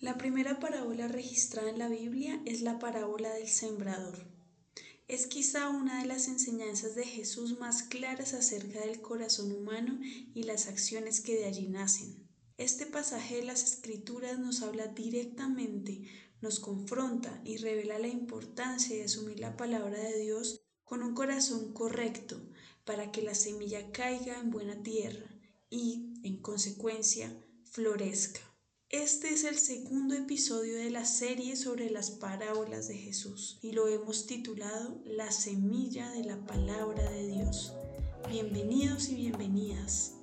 La 0.00 0.16
primera 0.16 0.60
parábola 0.60 1.08
registrada 1.08 1.70
en 1.70 1.80
la 1.80 1.88
Biblia 1.88 2.40
es 2.44 2.60
la 2.60 2.78
parábola 2.78 3.34
del 3.34 3.48
sembrador. 3.48 4.28
Es 5.08 5.26
quizá 5.26 5.70
una 5.70 6.00
de 6.00 6.06
las 6.06 6.28
enseñanzas 6.28 6.94
de 6.94 7.04
Jesús 7.04 7.58
más 7.58 7.82
claras 7.82 8.32
acerca 8.32 8.78
del 8.78 9.00
corazón 9.00 9.50
humano 9.50 9.98
y 10.34 10.44
las 10.44 10.68
acciones 10.68 11.20
que 11.20 11.34
de 11.34 11.46
allí 11.46 11.66
nacen. 11.66 12.28
Este 12.58 12.86
pasaje 12.86 13.38
de 13.38 13.44
las 13.44 13.64
Escrituras 13.64 14.38
nos 14.38 14.62
habla 14.62 14.86
directamente, 14.86 16.02
nos 16.40 16.60
confronta 16.60 17.42
y 17.44 17.56
revela 17.56 17.98
la 17.98 18.06
importancia 18.06 18.94
de 18.94 19.02
asumir 19.02 19.40
la 19.40 19.56
palabra 19.56 19.98
de 19.98 20.20
Dios 20.20 20.60
con 20.84 21.02
un 21.02 21.14
corazón 21.14 21.72
correcto 21.72 22.40
para 22.84 23.10
que 23.10 23.22
la 23.22 23.34
semilla 23.34 23.90
caiga 23.90 24.38
en 24.38 24.52
buena 24.52 24.80
tierra 24.80 25.28
y, 25.70 26.14
en 26.22 26.40
consecuencia, 26.40 27.36
florezca. 27.64 28.47
Este 28.90 29.28
es 29.28 29.44
el 29.44 29.58
segundo 29.58 30.14
episodio 30.14 30.78
de 30.78 30.88
la 30.88 31.04
serie 31.04 31.56
sobre 31.56 31.90
las 31.90 32.10
parábolas 32.10 32.88
de 32.88 32.96
Jesús 32.96 33.58
y 33.60 33.72
lo 33.72 33.86
hemos 33.86 34.24
titulado 34.24 34.98
La 35.04 35.30
semilla 35.30 36.10
de 36.12 36.24
la 36.24 36.38
palabra 36.46 37.02
de 37.10 37.26
Dios. 37.26 37.74
Bienvenidos 38.30 39.10
y 39.10 39.16
bienvenidas. 39.16 40.14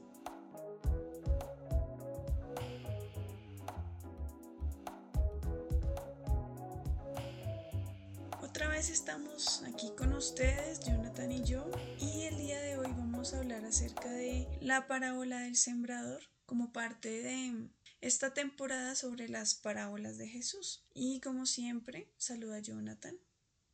Otra 8.42 8.70
vez 8.70 8.90
estamos 8.90 9.62
aquí 9.68 9.92
con 9.96 10.12
ustedes, 10.14 10.80
Jonathan 10.80 11.32
y 11.32 11.44
yo, 11.44 11.70
y 12.00 12.24
el 12.24 12.38
día 12.40 12.60
de 12.62 12.80
hoy 12.80 12.92
vamos 12.98 13.36
a 13.36 13.42
hablar 13.42 13.64
acerca 13.64 14.10
de 14.10 14.48
la 14.60 14.88
parábola 14.88 15.42
del 15.42 15.56
sembrador 15.56 16.24
como 16.48 16.72
parte 16.72 17.22
de 17.22 17.70
esta 18.06 18.36
temporada 18.36 18.94
sobre 18.94 19.28
las 19.28 19.56
parábolas 19.56 20.20
de 20.20 20.28
Jesús. 20.28 20.84
Y 20.94 21.20
como 21.22 21.48
siempre, 21.48 22.08
saluda 22.18 22.58
a 22.58 22.60
Jonathan. 22.60 23.18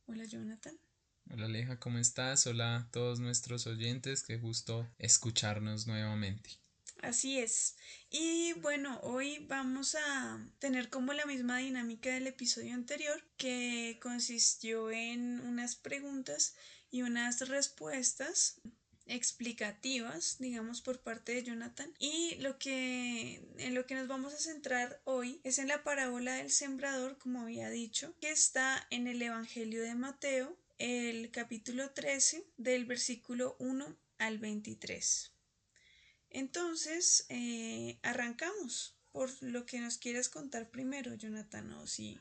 Hola 0.06 0.24
Jonathan. 0.24 0.74
Hola 1.30 1.44
Aleja, 1.44 1.78
¿cómo 1.78 1.98
estás? 1.98 2.46
Hola 2.46 2.76
a 2.76 2.90
todos 2.90 3.20
nuestros 3.20 3.66
oyentes, 3.66 4.22
qué 4.22 4.38
gusto 4.38 4.88
escucharnos 4.98 5.86
nuevamente. 5.86 6.48
Así 7.02 7.40
es. 7.40 7.76
Y 8.08 8.54
bueno, 8.54 9.00
hoy 9.02 9.44
vamos 9.48 9.96
a 9.96 10.48
tener 10.58 10.88
como 10.88 11.12
la 11.12 11.26
misma 11.26 11.58
dinámica 11.58 12.08
del 12.08 12.26
episodio 12.26 12.72
anterior, 12.72 13.22
que 13.36 13.98
consistió 14.00 14.90
en 14.90 15.40
unas 15.40 15.76
preguntas 15.76 16.54
y 16.90 17.02
unas 17.02 17.46
respuestas 17.48 18.62
explicativas, 19.06 20.36
digamos, 20.38 20.80
por 20.80 21.00
parte 21.00 21.34
de 21.34 21.42
Jonathan. 21.42 21.92
Y 21.98 22.36
lo 22.36 22.58
que 22.58 23.42
en 23.58 23.74
lo 23.74 23.86
que 23.86 23.94
nos 23.94 24.08
vamos 24.08 24.34
a 24.34 24.38
centrar 24.38 25.00
hoy 25.04 25.40
es 25.44 25.58
en 25.58 25.68
la 25.68 25.82
parábola 25.82 26.34
del 26.34 26.50
sembrador, 26.50 27.18
como 27.18 27.40
había 27.40 27.70
dicho, 27.70 28.14
que 28.20 28.30
está 28.30 28.86
en 28.90 29.06
el 29.06 29.20
Evangelio 29.20 29.82
de 29.82 29.94
Mateo, 29.94 30.56
el 30.78 31.30
capítulo 31.30 31.90
13, 31.90 32.44
del 32.56 32.84
versículo 32.84 33.56
1 33.58 33.96
al 34.18 34.38
23. 34.38 35.32
Entonces, 36.30 37.26
eh, 37.28 37.98
arrancamos 38.02 38.96
por 39.12 39.30
lo 39.42 39.66
que 39.66 39.80
nos 39.80 39.98
quieras 39.98 40.28
contar 40.28 40.70
primero, 40.70 41.14
Jonathan, 41.14 41.70
o 41.74 41.86
si 41.86 42.18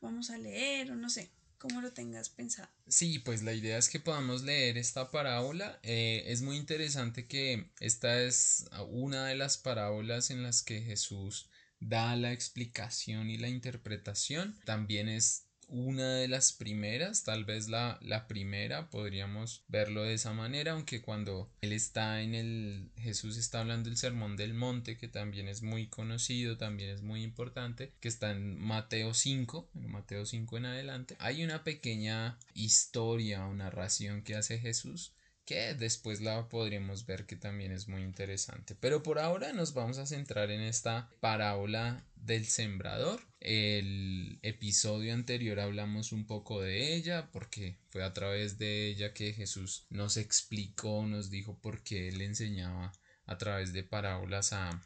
vamos 0.00 0.30
a 0.30 0.38
leer 0.38 0.90
o 0.90 0.96
no 0.96 1.08
sé 1.08 1.30
como 1.62 1.80
lo 1.80 1.92
tengas 1.92 2.28
pensado. 2.28 2.68
Sí, 2.88 3.20
pues 3.20 3.44
la 3.44 3.54
idea 3.54 3.78
es 3.78 3.88
que 3.88 4.00
podamos 4.00 4.42
leer 4.42 4.76
esta 4.76 5.12
parábola. 5.12 5.78
Eh, 5.84 6.24
es 6.26 6.42
muy 6.42 6.56
interesante 6.56 7.28
que 7.28 7.70
esta 7.78 8.20
es 8.20 8.66
una 8.88 9.26
de 9.26 9.36
las 9.36 9.58
parábolas 9.58 10.30
en 10.30 10.42
las 10.42 10.64
que 10.64 10.82
Jesús 10.82 11.48
da 11.78 12.16
la 12.16 12.32
explicación 12.32 13.30
y 13.30 13.38
la 13.38 13.48
interpretación. 13.48 14.58
También 14.64 15.08
es 15.08 15.44
una 15.72 16.16
de 16.16 16.28
las 16.28 16.52
primeras, 16.52 17.24
tal 17.24 17.44
vez 17.44 17.68
la, 17.68 17.98
la, 18.02 18.28
primera, 18.28 18.90
podríamos 18.90 19.64
verlo 19.68 20.02
de 20.02 20.14
esa 20.14 20.34
manera, 20.34 20.72
aunque 20.72 21.00
cuando 21.00 21.50
él 21.62 21.72
está 21.72 22.20
en 22.20 22.34
el, 22.34 22.90
Jesús 22.96 23.38
está 23.38 23.60
hablando 23.60 23.88
del 23.88 23.96
sermón 23.96 24.36
del 24.36 24.52
monte, 24.52 24.98
que 24.98 25.08
también 25.08 25.48
es 25.48 25.62
muy 25.62 25.86
conocido, 25.86 26.58
también 26.58 26.90
es 26.90 27.02
muy 27.02 27.22
importante, 27.22 27.92
que 28.00 28.08
está 28.08 28.32
en 28.32 28.58
Mateo 28.58 29.14
5, 29.14 29.70
en 29.74 29.90
Mateo 29.90 30.26
5 30.26 30.58
en 30.58 30.66
adelante, 30.66 31.16
hay 31.18 31.42
una 31.42 31.64
pequeña 31.64 32.38
historia 32.54 33.46
o 33.46 33.54
narración 33.54 34.22
que 34.22 34.36
hace 34.36 34.58
Jesús 34.58 35.14
que 35.44 35.74
después 35.74 36.20
la 36.20 36.48
podremos 36.48 37.04
ver 37.06 37.26
que 37.26 37.36
también 37.36 37.72
es 37.72 37.88
muy 37.88 38.02
interesante. 38.02 38.76
Pero 38.78 39.02
por 39.02 39.18
ahora 39.18 39.52
nos 39.52 39.74
vamos 39.74 39.98
a 39.98 40.06
centrar 40.06 40.50
en 40.50 40.60
esta 40.60 41.10
parábola 41.20 42.04
del 42.14 42.46
sembrador. 42.46 43.20
El 43.40 44.38
episodio 44.42 45.12
anterior 45.14 45.58
hablamos 45.58 46.12
un 46.12 46.26
poco 46.26 46.60
de 46.60 46.94
ella 46.94 47.30
porque 47.32 47.78
fue 47.90 48.04
a 48.04 48.12
través 48.12 48.58
de 48.58 48.86
ella 48.86 49.12
que 49.12 49.32
Jesús 49.32 49.86
nos 49.90 50.16
explicó, 50.16 51.04
nos 51.06 51.30
dijo 51.30 51.58
por 51.58 51.82
qué 51.82 52.08
él 52.08 52.20
enseñaba 52.20 52.92
a 53.26 53.38
través 53.38 53.72
de 53.72 53.82
parábolas 53.82 54.52
a, 54.52 54.80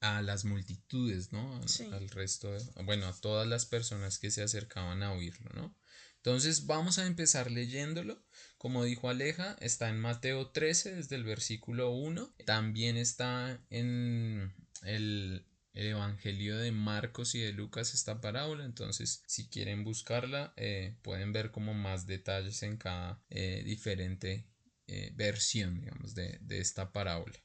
a 0.00 0.20
las 0.20 0.44
multitudes, 0.44 1.32
¿no? 1.32 1.60
Al 1.92 2.08
resto, 2.10 2.54
bueno, 2.84 3.06
a 3.06 3.18
todas 3.18 3.46
las 3.46 3.64
personas 3.64 4.18
que 4.18 4.30
se 4.30 4.42
acercaban 4.42 5.02
a 5.02 5.12
oírlo, 5.12 5.50
¿no? 5.54 5.74
Entonces 6.16 6.66
vamos 6.66 6.98
a 6.98 7.06
empezar 7.06 7.50
leyéndolo. 7.50 8.22
Como 8.62 8.84
dijo 8.84 9.08
Aleja, 9.08 9.56
está 9.58 9.88
en 9.88 9.98
Mateo 9.98 10.50
13 10.52 10.94
desde 10.94 11.16
el 11.16 11.24
versículo 11.24 11.90
1. 11.90 12.32
También 12.46 12.96
está 12.96 13.60
en 13.70 14.54
el, 14.84 15.44
Evangelio 15.74 16.56
de 16.58 16.70
Marcos 16.70 17.34
y 17.34 17.40
de 17.40 17.52
Lucas 17.52 17.92
esta 17.92 18.20
parábola. 18.20 18.64
Entonces 18.64 19.24
si 19.26 19.48
quieren 19.48 19.82
buscarla 19.82 20.54
eh, 20.56 20.96
pueden 21.02 21.32
ver 21.32 21.50
como 21.50 21.74
más 21.74 22.06
detalles 22.06 22.62
en 22.62 22.76
cada 22.76 23.20
eh, 23.30 23.64
diferente 23.64 24.46
eh, 24.86 25.10
versión 25.16 25.80
digamos, 25.80 26.14
de, 26.14 26.38
de 26.42 26.60
esta 26.60 26.92
parábola 26.92 27.42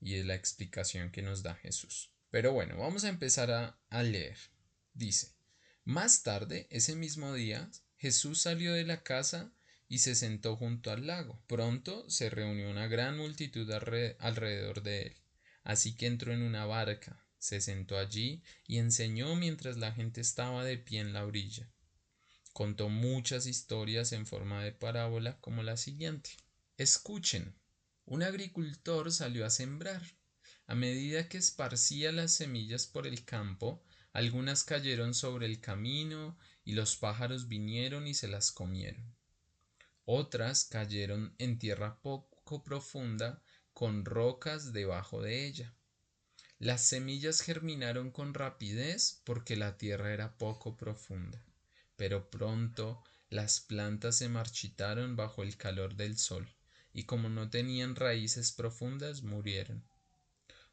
y 0.00 0.14
es 0.14 0.26
la 0.26 0.34
explicación 0.34 1.12
que 1.12 1.22
nos 1.22 1.44
da 1.44 1.54
Jesús. 1.54 2.10
Pero 2.28 2.52
bueno, 2.52 2.76
vamos 2.76 3.04
a 3.04 3.08
empezar 3.08 3.52
a, 3.52 3.78
a 3.88 4.02
leer. 4.02 4.36
Dice, 4.94 5.36
más 5.84 6.24
tarde, 6.24 6.66
ese 6.70 6.96
mismo 6.96 7.32
día, 7.34 7.70
Jesús 7.98 8.40
salió 8.40 8.74
de 8.74 8.82
la 8.82 9.04
casa 9.04 9.52
y 9.88 9.98
se 9.98 10.14
sentó 10.14 10.56
junto 10.56 10.90
al 10.90 11.06
lago. 11.06 11.40
Pronto 11.46 12.08
se 12.10 12.30
reunió 12.30 12.70
una 12.70 12.88
gran 12.88 13.16
multitud 13.16 13.70
alrededor 13.70 14.82
de 14.82 15.02
él. 15.02 15.16
Así 15.64 15.96
que 15.96 16.06
entró 16.06 16.32
en 16.32 16.42
una 16.42 16.64
barca, 16.64 17.24
se 17.38 17.60
sentó 17.60 17.98
allí 17.98 18.42
y 18.66 18.78
enseñó 18.78 19.34
mientras 19.36 19.76
la 19.76 19.92
gente 19.92 20.20
estaba 20.20 20.64
de 20.64 20.78
pie 20.78 21.00
en 21.00 21.12
la 21.12 21.24
orilla. 21.24 21.68
Contó 22.52 22.88
muchas 22.88 23.46
historias 23.46 24.12
en 24.12 24.26
forma 24.26 24.62
de 24.64 24.72
parábola 24.72 25.40
como 25.40 25.62
la 25.62 25.76
siguiente. 25.76 26.30
Escuchen. 26.78 27.54
Un 28.04 28.22
agricultor 28.22 29.12
salió 29.12 29.44
a 29.44 29.50
sembrar. 29.50 30.02
A 30.66 30.74
medida 30.74 31.28
que 31.28 31.38
esparcía 31.38 32.12
las 32.12 32.32
semillas 32.32 32.86
por 32.86 33.06
el 33.06 33.24
campo, 33.24 33.84
algunas 34.12 34.64
cayeron 34.64 35.14
sobre 35.14 35.46
el 35.46 35.60
camino 35.60 36.38
y 36.64 36.72
los 36.72 36.96
pájaros 36.96 37.48
vinieron 37.48 38.06
y 38.06 38.14
se 38.14 38.28
las 38.28 38.52
comieron. 38.52 39.15
Otras 40.08 40.64
cayeron 40.64 41.34
en 41.38 41.58
tierra 41.58 42.00
poco 42.00 42.62
profunda 42.62 43.42
con 43.72 44.04
rocas 44.04 44.72
debajo 44.72 45.20
de 45.20 45.48
ella. 45.48 45.74
Las 46.60 46.82
semillas 46.82 47.40
germinaron 47.40 48.12
con 48.12 48.32
rapidez 48.32 49.20
porque 49.24 49.56
la 49.56 49.76
tierra 49.76 50.12
era 50.12 50.38
poco 50.38 50.76
profunda, 50.76 51.44
pero 51.96 52.30
pronto 52.30 53.02
las 53.30 53.60
plantas 53.60 54.18
se 54.18 54.28
marchitaron 54.28 55.16
bajo 55.16 55.42
el 55.42 55.56
calor 55.56 55.96
del 55.96 56.16
sol, 56.16 56.48
y 56.92 57.02
como 57.02 57.28
no 57.28 57.50
tenían 57.50 57.96
raíces 57.96 58.52
profundas 58.52 59.22
murieron. 59.22 59.84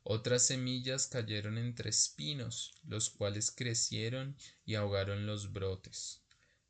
Otras 0.03 0.45
semillas 0.45 1.07
cayeron 1.07 1.57
entre 1.57 1.89
espinos, 1.89 2.71
los 2.83 3.09
cuales 3.09 3.49
crecieron 3.49 4.37
y 4.63 4.75
ahogaron 4.75 5.25
los 5.25 5.51
brotes. 5.51 6.22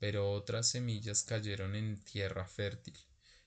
Pero 0.03 0.33
otras 0.33 0.67
semillas 0.67 1.23
cayeron 1.23 1.77
en 1.77 1.95
tierra 2.03 2.45
fértil 2.45 2.93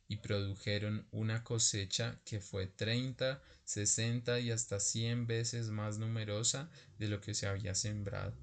y 0.09 0.17
produjeron 0.17 1.07
una 1.11 1.45
cosecha 1.45 2.19
que 2.25 2.41
fue 2.41 2.67
treinta, 2.67 3.43
sesenta 3.65 4.41
y 4.41 4.51
hasta 4.51 4.81
cien 4.81 5.27
veces 5.27 5.69
más 5.69 5.99
numerosa 5.99 6.71
de 6.99 7.09
lo 7.09 7.21
que 7.21 7.35
se 7.35 7.47
había 7.47 7.75
sembrado. 7.75 8.35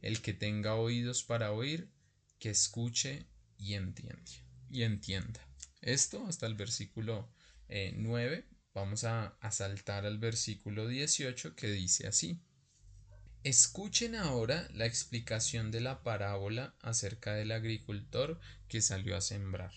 El 0.00 0.22
que 0.22 0.32
tenga 0.32 0.76
oídos 0.76 1.24
para 1.24 1.52
oír, 1.52 1.90
que 2.38 2.48
escuche 2.48 3.26
y 3.58 3.74
entienda. 3.74 4.32
Y 4.70 4.84
entienda. 4.84 5.46
Esto 5.82 6.26
hasta 6.26 6.46
el 6.46 6.54
versículo 6.54 7.28
eh, 7.68 7.92
nueve 7.98 8.46
9 8.48 8.56
Vamos 8.72 9.04
a, 9.04 9.36
saltar 9.50 10.06
al 10.06 10.16
versículo 10.16 10.88
18 10.88 11.54
que 11.54 11.68
dice 11.68 12.06
así. 12.06 12.40
Escuchen 13.46 14.16
ahora 14.16 14.68
la 14.74 14.86
explicación 14.86 15.70
de 15.70 15.80
la 15.80 16.02
parábola 16.02 16.74
acerca 16.80 17.32
del 17.32 17.52
agricultor 17.52 18.40
que 18.66 18.82
salió 18.82 19.16
a 19.16 19.20
sembrar. 19.20 19.70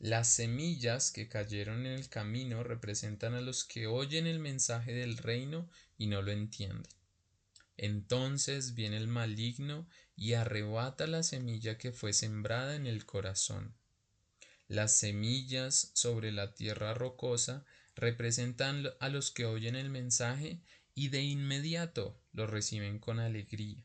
Las 0.00 0.34
semillas 0.34 1.12
que 1.12 1.28
cayeron 1.28 1.86
en 1.86 1.92
el 1.92 2.08
camino 2.08 2.64
representan 2.64 3.34
a 3.34 3.40
los 3.40 3.62
que 3.62 3.86
oyen 3.86 4.26
el 4.26 4.40
mensaje 4.40 4.92
del 4.92 5.18
reino 5.18 5.70
y 5.98 6.08
no 6.08 6.20
lo 6.20 6.32
entienden. 6.32 6.82
Entonces 7.76 8.74
viene 8.74 8.96
el 8.96 9.06
maligno 9.06 9.88
y 10.16 10.32
arrebata 10.32 11.06
la 11.06 11.22
semilla 11.22 11.78
que 11.78 11.92
fue 11.92 12.12
sembrada 12.12 12.74
en 12.74 12.88
el 12.88 13.06
corazón. 13.06 13.76
Las 14.66 14.96
semillas 14.96 15.92
sobre 15.94 16.32
la 16.32 16.54
tierra 16.54 16.92
rocosa 16.92 17.64
representan 17.94 18.84
a 18.98 19.10
los 19.10 19.30
que 19.30 19.44
oyen 19.44 19.76
el 19.76 19.90
mensaje 19.90 20.60
y 20.94 21.08
de 21.08 21.22
inmediato 21.22 22.20
lo 22.32 22.46
reciben 22.46 22.98
con 22.98 23.18
alegría. 23.18 23.84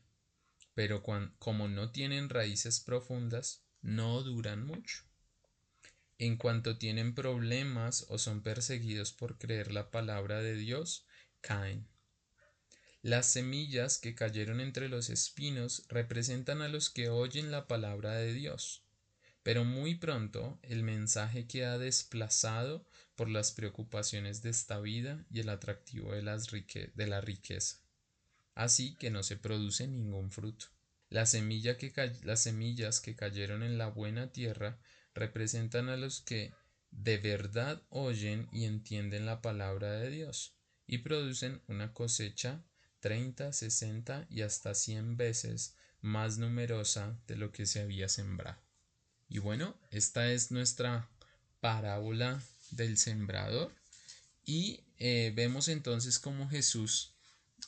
Pero 0.74 1.02
como 1.02 1.68
no 1.68 1.90
tienen 1.90 2.28
raíces 2.28 2.80
profundas, 2.80 3.64
no 3.82 4.22
duran 4.22 4.64
mucho. 4.64 5.04
En 6.18 6.36
cuanto 6.36 6.78
tienen 6.78 7.14
problemas 7.14 8.06
o 8.08 8.18
son 8.18 8.42
perseguidos 8.42 9.12
por 9.12 9.38
creer 9.38 9.72
la 9.72 9.90
palabra 9.90 10.40
de 10.40 10.54
Dios, 10.54 11.06
caen. 11.40 11.88
Las 13.02 13.32
semillas 13.32 13.98
que 13.98 14.14
cayeron 14.14 14.60
entre 14.60 14.90
los 14.90 15.08
espinos 15.08 15.86
representan 15.88 16.60
a 16.60 16.68
los 16.68 16.90
que 16.90 17.08
oyen 17.08 17.50
la 17.50 17.66
palabra 17.66 18.12
de 18.16 18.34
Dios, 18.34 18.84
pero 19.42 19.64
muy 19.64 19.94
pronto 19.94 20.58
el 20.62 20.82
mensaje 20.82 21.46
queda 21.46 21.78
desplazado 21.78 22.86
por 23.14 23.28
las 23.28 23.52
preocupaciones 23.52 24.42
de 24.42 24.50
esta 24.50 24.80
vida 24.80 25.24
y 25.30 25.40
el 25.40 25.48
atractivo 25.48 26.12
de, 26.12 26.22
la 26.22 27.20
riqueza, 27.20 27.78
así 28.54 28.96
que 28.96 29.10
no 29.10 29.22
se 29.22 29.36
produce 29.36 29.86
ningún 29.88 30.30
fruto. 30.30 30.66
las 31.08 31.30
semillas 31.30 33.00
que 33.00 33.16
cayeron 33.16 33.62
en 33.62 33.78
la 33.78 33.88
buena 33.88 34.30
tierra 34.32 34.78
representan 35.14 35.88
a 35.88 35.96
los 35.96 36.20
que 36.20 36.52
de 36.90 37.18
verdad 37.18 37.82
oyen 37.88 38.48
y 38.52 38.64
entienden 38.64 39.26
la 39.26 39.40
palabra 39.40 39.92
de 39.92 40.10
Dios 40.10 40.56
y 40.86 40.98
producen 40.98 41.62
una 41.68 41.92
cosecha 41.92 42.64
30, 43.00 43.52
60 43.52 44.26
y 44.28 44.42
hasta 44.42 44.74
100 44.74 45.16
veces 45.16 45.76
más 46.00 46.38
numerosa 46.38 47.18
de 47.26 47.36
lo 47.36 47.52
que 47.52 47.66
se 47.66 47.80
había 47.80 48.08
sembrado. 48.08 48.69
Y 49.30 49.38
bueno, 49.38 49.76
esta 49.92 50.32
es 50.32 50.50
nuestra 50.50 51.08
parábola 51.60 52.42
del 52.72 52.98
sembrador 52.98 53.72
y 54.44 54.80
eh, 54.98 55.32
vemos 55.36 55.68
entonces 55.68 56.18
cómo 56.18 56.48
Jesús 56.48 57.14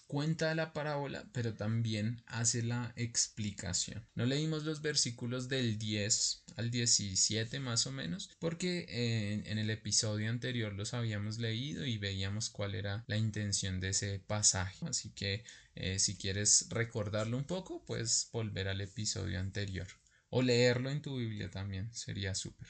cuenta 0.09 0.57
la 0.57 0.73
parábola, 0.73 1.25
pero 1.33 1.55
también 1.55 2.21
hace 2.27 2.65
la 2.65 2.93
explicación. 2.97 4.05
No 4.17 4.27
leímos 4.27 4.65
los 4.65 4.83
versículos 4.83 5.49
del 5.49 5.79
10 5.79 6.43
al 6.57 6.73
17 6.73 7.61
más 7.61 7.87
o 7.87 7.93
menos, 7.93 8.29
porque 8.41 8.85
eh, 8.89 9.43
en, 9.47 9.59
el 9.59 9.71
episodio 9.71 10.31
anterior 10.31 10.73
los 10.73 10.95
habíamos 10.95 11.39
leído 11.39 11.87
y 11.87 11.97
veíamos 11.97 12.51
cuál 12.51 12.75
era 12.75 13.05
la 13.07 13.17
intención 13.17 13.79
de 13.79 13.91
ese 13.91 14.19
pasaje. 14.19 14.85
Así 14.87 15.11
que 15.11 15.45
eh, 15.77 16.01
si 16.01 16.17
quieres 16.17 16.67
recordarlo 16.71 17.37
un 17.37 17.45
poco, 17.45 17.85
puedes 17.85 18.29
volver 18.33 18.67
al 18.67 18.81
episodio 18.81 19.39
anterior 19.39 19.87
o 20.35 20.41
leerlo 20.41 20.91
en 20.91 21.03
tu 21.03 21.19
Biblia 21.19 21.51
también, 21.51 21.93
sería 21.93 22.35
súper. 22.35 22.67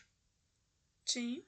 Sí. 1.04 1.46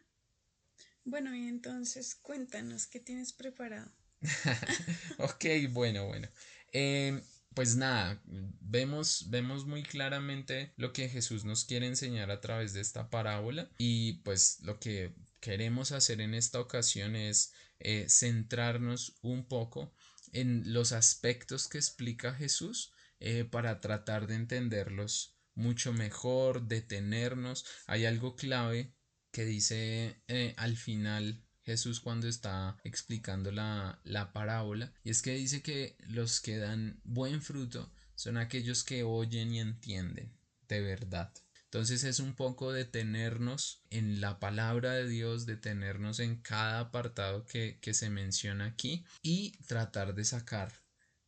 Bueno, 1.04 1.34
y 1.34 1.48
entonces 1.48 2.14
cuéntanos 2.14 2.86
qué 2.86 3.00
tienes 3.00 3.32
preparado. 3.32 3.90
ok, 5.18 5.44
bueno, 5.70 6.06
bueno. 6.06 6.28
Em, 6.70 7.20
pues 7.52 7.74
nada, 7.74 8.22
vemos, 8.60 9.28
vemos 9.30 9.66
muy 9.66 9.82
claramente 9.82 10.72
lo 10.76 10.92
que 10.92 11.08
Jesús 11.08 11.44
nos 11.44 11.64
quiere 11.64 11.88
enseñar 11.88 12.30
a 12.30 12.40
través 12.40 12.72
de 12.74 12.80
esta 12.80 13.10
parábola 13.10 13.68
y 13.76 14.14
pues 14.22 14.60
lo 14.60 14.78
que 14.78 15.16
queremos 15.40 15.90
hacer 15.90 16.20
en 16.20 16.34
esta 16.34 16.60
ocasión 16.60 17.16
es 17.16 17.52
eh, 17.80 18.06
centrarnos 18.08 19.16
un 19.20 19.48
poco 19.48 19.92
en 20.32 20.72
los 20.72 20.92
aspectos 20.92 21.66
que 21.66 21.78
explica 21.78 22.34
Jesús 22.34 22.92
eh, 23.18 23.44
para 23.44 23.80
tratar 23.80 24.28
de 24.28 24.36
entenderlos 24.36 25.33
mucho 25.54 25.92
mejor, 25.92 26.66
detenernos. 26.66 27.64
Hay 27.86 28.04
algo 28.04 28.36
clave 28.36 28.94
que 29.30 29.44
dice 29.44 30.22
eh, 30.28 30.54
al 30.56 30.76
final 30.76 31.44
Jesús 31.64 32.00
cuando 32.00 32.28
está 32.28 32.76
explicando 32.84 33.50
la, 33.50 34.00
la 34.04 34.32
parábola 34.32 34.92
y 35.02 35.10
es 35.10 35.22
que 35.22 35.34
dice 35.34 35.62
que 35.62 35.96
los 36.06 36.40
que 36.40 36.58
dan 36.58 37.00
buen 37.04 37.42
fruto 37.42 37.92
son 38.14 38.36
aquellos 38.36 38.84
que 38.84 39.02
oyen 39.02 39.52
y 39.52 39.60
entienden 39.60 40.36
de 40.68 40.80
verdad. 40.80 41.32
Entonces 41.64 42.04
es 42.04 42.20
un 42.20 42.36
poco 42.36 42.72
detenernos 42.72 43.82
en 43.90 44.20
la 44.20 44.38
palabra 44.38 44.92
de 44.92 45.08
Dios, 45.08 45.44
detenernos 45.46 46.20
en 46.20 46.36
cada 46.36 46.78
apartado 46.78 47.44
que, 47.46 47.80
que 47.80 47.94
se 47.94 48.10
menciona 48.10 48.66
aquí 48.66 49.04
y 49.22 49.58
tratar 49.66 50.14
de 50.14 50.24
sacar 50.24 50.83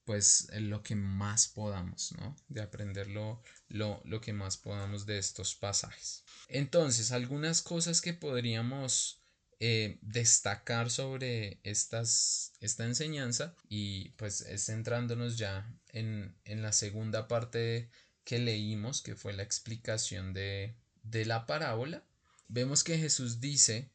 pues 0.07 0.49
lo 0.53 0.83
que 0.85 0.95
más 0.95 1.49
podamos, 1.49 2.13
¿no? 2.13 2.37
De 2.49 2.63
aprender 2.63 3.09
lo, 3.09 3.43
lo, 3.69 4.21
que 4.21 4.33
más 4.33 4.57
podamos 4.57 5.05
de 5.05 5.19
estos 5.19 5.57
pasajes. 5.57 6.23
Entonces, 6.49 7.11
algunas 7.11 7.61
cosas 7.61 8.01
que 8.01 8.15
podríamos 8.15 9.21
eh, 9.59 9.99
destacar 10.03 10.91
sobre 10.91 11.59
estas, 11.65 12.53
esta 12.61 12.85
enseñanza 12.85 13.57
y 13.69 14.11
pues 14.11 14.43
es 14.43 14.67
centrándonos 14.67 15.39
ya 15.39 15.69
en, 15.89 16.37
en, 16.45 16.63
la 16.63 16.73
segunda 16.73 17.27
parte 17.27 17.91
que 18.25 18.39
leímos, 18.39 19.03
que 19.03 19.17
fue 19.17 19.33
la 19.33 19.43
explicación 19.43 20.33
de, 20.35 20.77
de 21.03 21.25
la 21.25 21.47
parábola, 21.47 22.05
vemos 22.47 22.85
que 22.85 22.97
Jesús 22.97 23.41
dice 23.41 23.91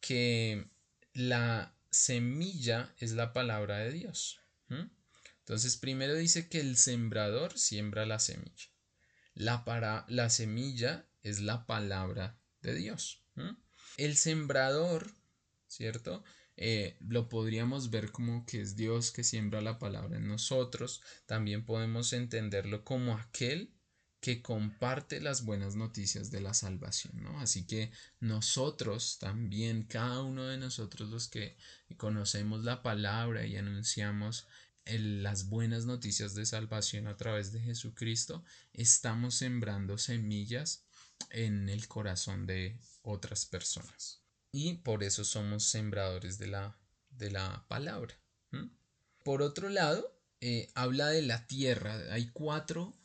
que 0.00 0.66
la 1.14 1.74
semilla 1.90 2.92
es 2.98 3.12
la 3.12 3.32
palabra 3.32 3.78
de 3.78 3.92
Dios. 3.92 4.40
Entonces 5.48 5.78
primero 5.78 6.14
dice 6.14 6.46
que 6.50 6.60
el 6.60 6.76
sembrador 6.76 7.58
siembra 7.58 8.04
la 8.04 8.18
semilla. 8.18 8.66
La, 9.32 9.64
para, 9.64 10.04
la 10.06 10.28
semilla 10.28 11.08
es 11.22 11.40
la 11.40 11.64
palabra 11.64 12.38
de 12.60 12.74
Dios. 12.74 13.24
El 13.96 14.18
sembrador, 14.18 15.10
¿cierto? 15.66 16.22
Eh, 16.58 16.98
lo 17.00 17.30
podríamos 17.30 17.88
ver 17.88 18.12
como 18.12 18.44
que 18.44 18.60
es 18.60 18.76
Dios 18.76 19.10
que 19.10 19.24
siembra 19.24 19.62
la 19.62 19.78
palabra 19.78 20.18
en 20.18 20.28
nosotros. 20.28 21.00
También 21.24 21.64
podemos 21.64 22.12
entenderlo 22.12 22.84
como 22.84 23.16
aquel 23.16 23.72
que 24.20 24.42
comparte 24.42 25.18
las 25.22 25.46
buenas 25.46 25.76
noticias 25.76 26.30
de 26.30 26.42
la 26.42 26.52
salvación, 26.52 27.22
¿no? 27.22 27.40
Así 27.40 27.66
que 27.66 27.90
nosotros 28.20 29.18
también, 29.18 29.84
cada 29.84 30.22
uno 30.22 30.44
de 30.44 30.58
nosotros 30.58 31.08
los 31.08 31.28
que 31.28 31.56
conocemos 31.96 32.64
la 32.64 32.82
palabra 32.82 33.46
y 33.46 33.56
anunciamos 33.56 34.46
las 34.96 35.48
buenas 35.48 35.84
noticias 35.84 36.34
de 36.34 36.46
salvación 36.46 37.06
a 37.06 37.16
través 37.16 37.52
de 37.52 37.60
Jesucristo, 37.60 38.44
estamos 38.72 39.34
sembrando 39.34 39.98
semillas 39.98 40.86
en 41.30 41.68
el 41.68 41.88
corazón 41.88 42.46
de 42.46 42.80
otras 43.02 43.46
personas. 43.46 44.22
Y 44.50 44.74
por 44.74 45.02
eso 45.02 45.24
somos 45.24 45.64
sembradores 45.64 46.38
de 46.38 46.46
la, 46.46 46.78
de 47.10 47.30
la 47.30 47.66
palabra. 47.68 48.18
Por 49.24 49.42
otro 49.42 49.68
lado, 49.68 50.18
eh, 50.40 50.70
habla 50.74 51.08
de 51.08 51.20
la 51.22 51.46
tierra. 51.46 52.00
Hay 52.12 52.30
cuatro, 52.30 52.96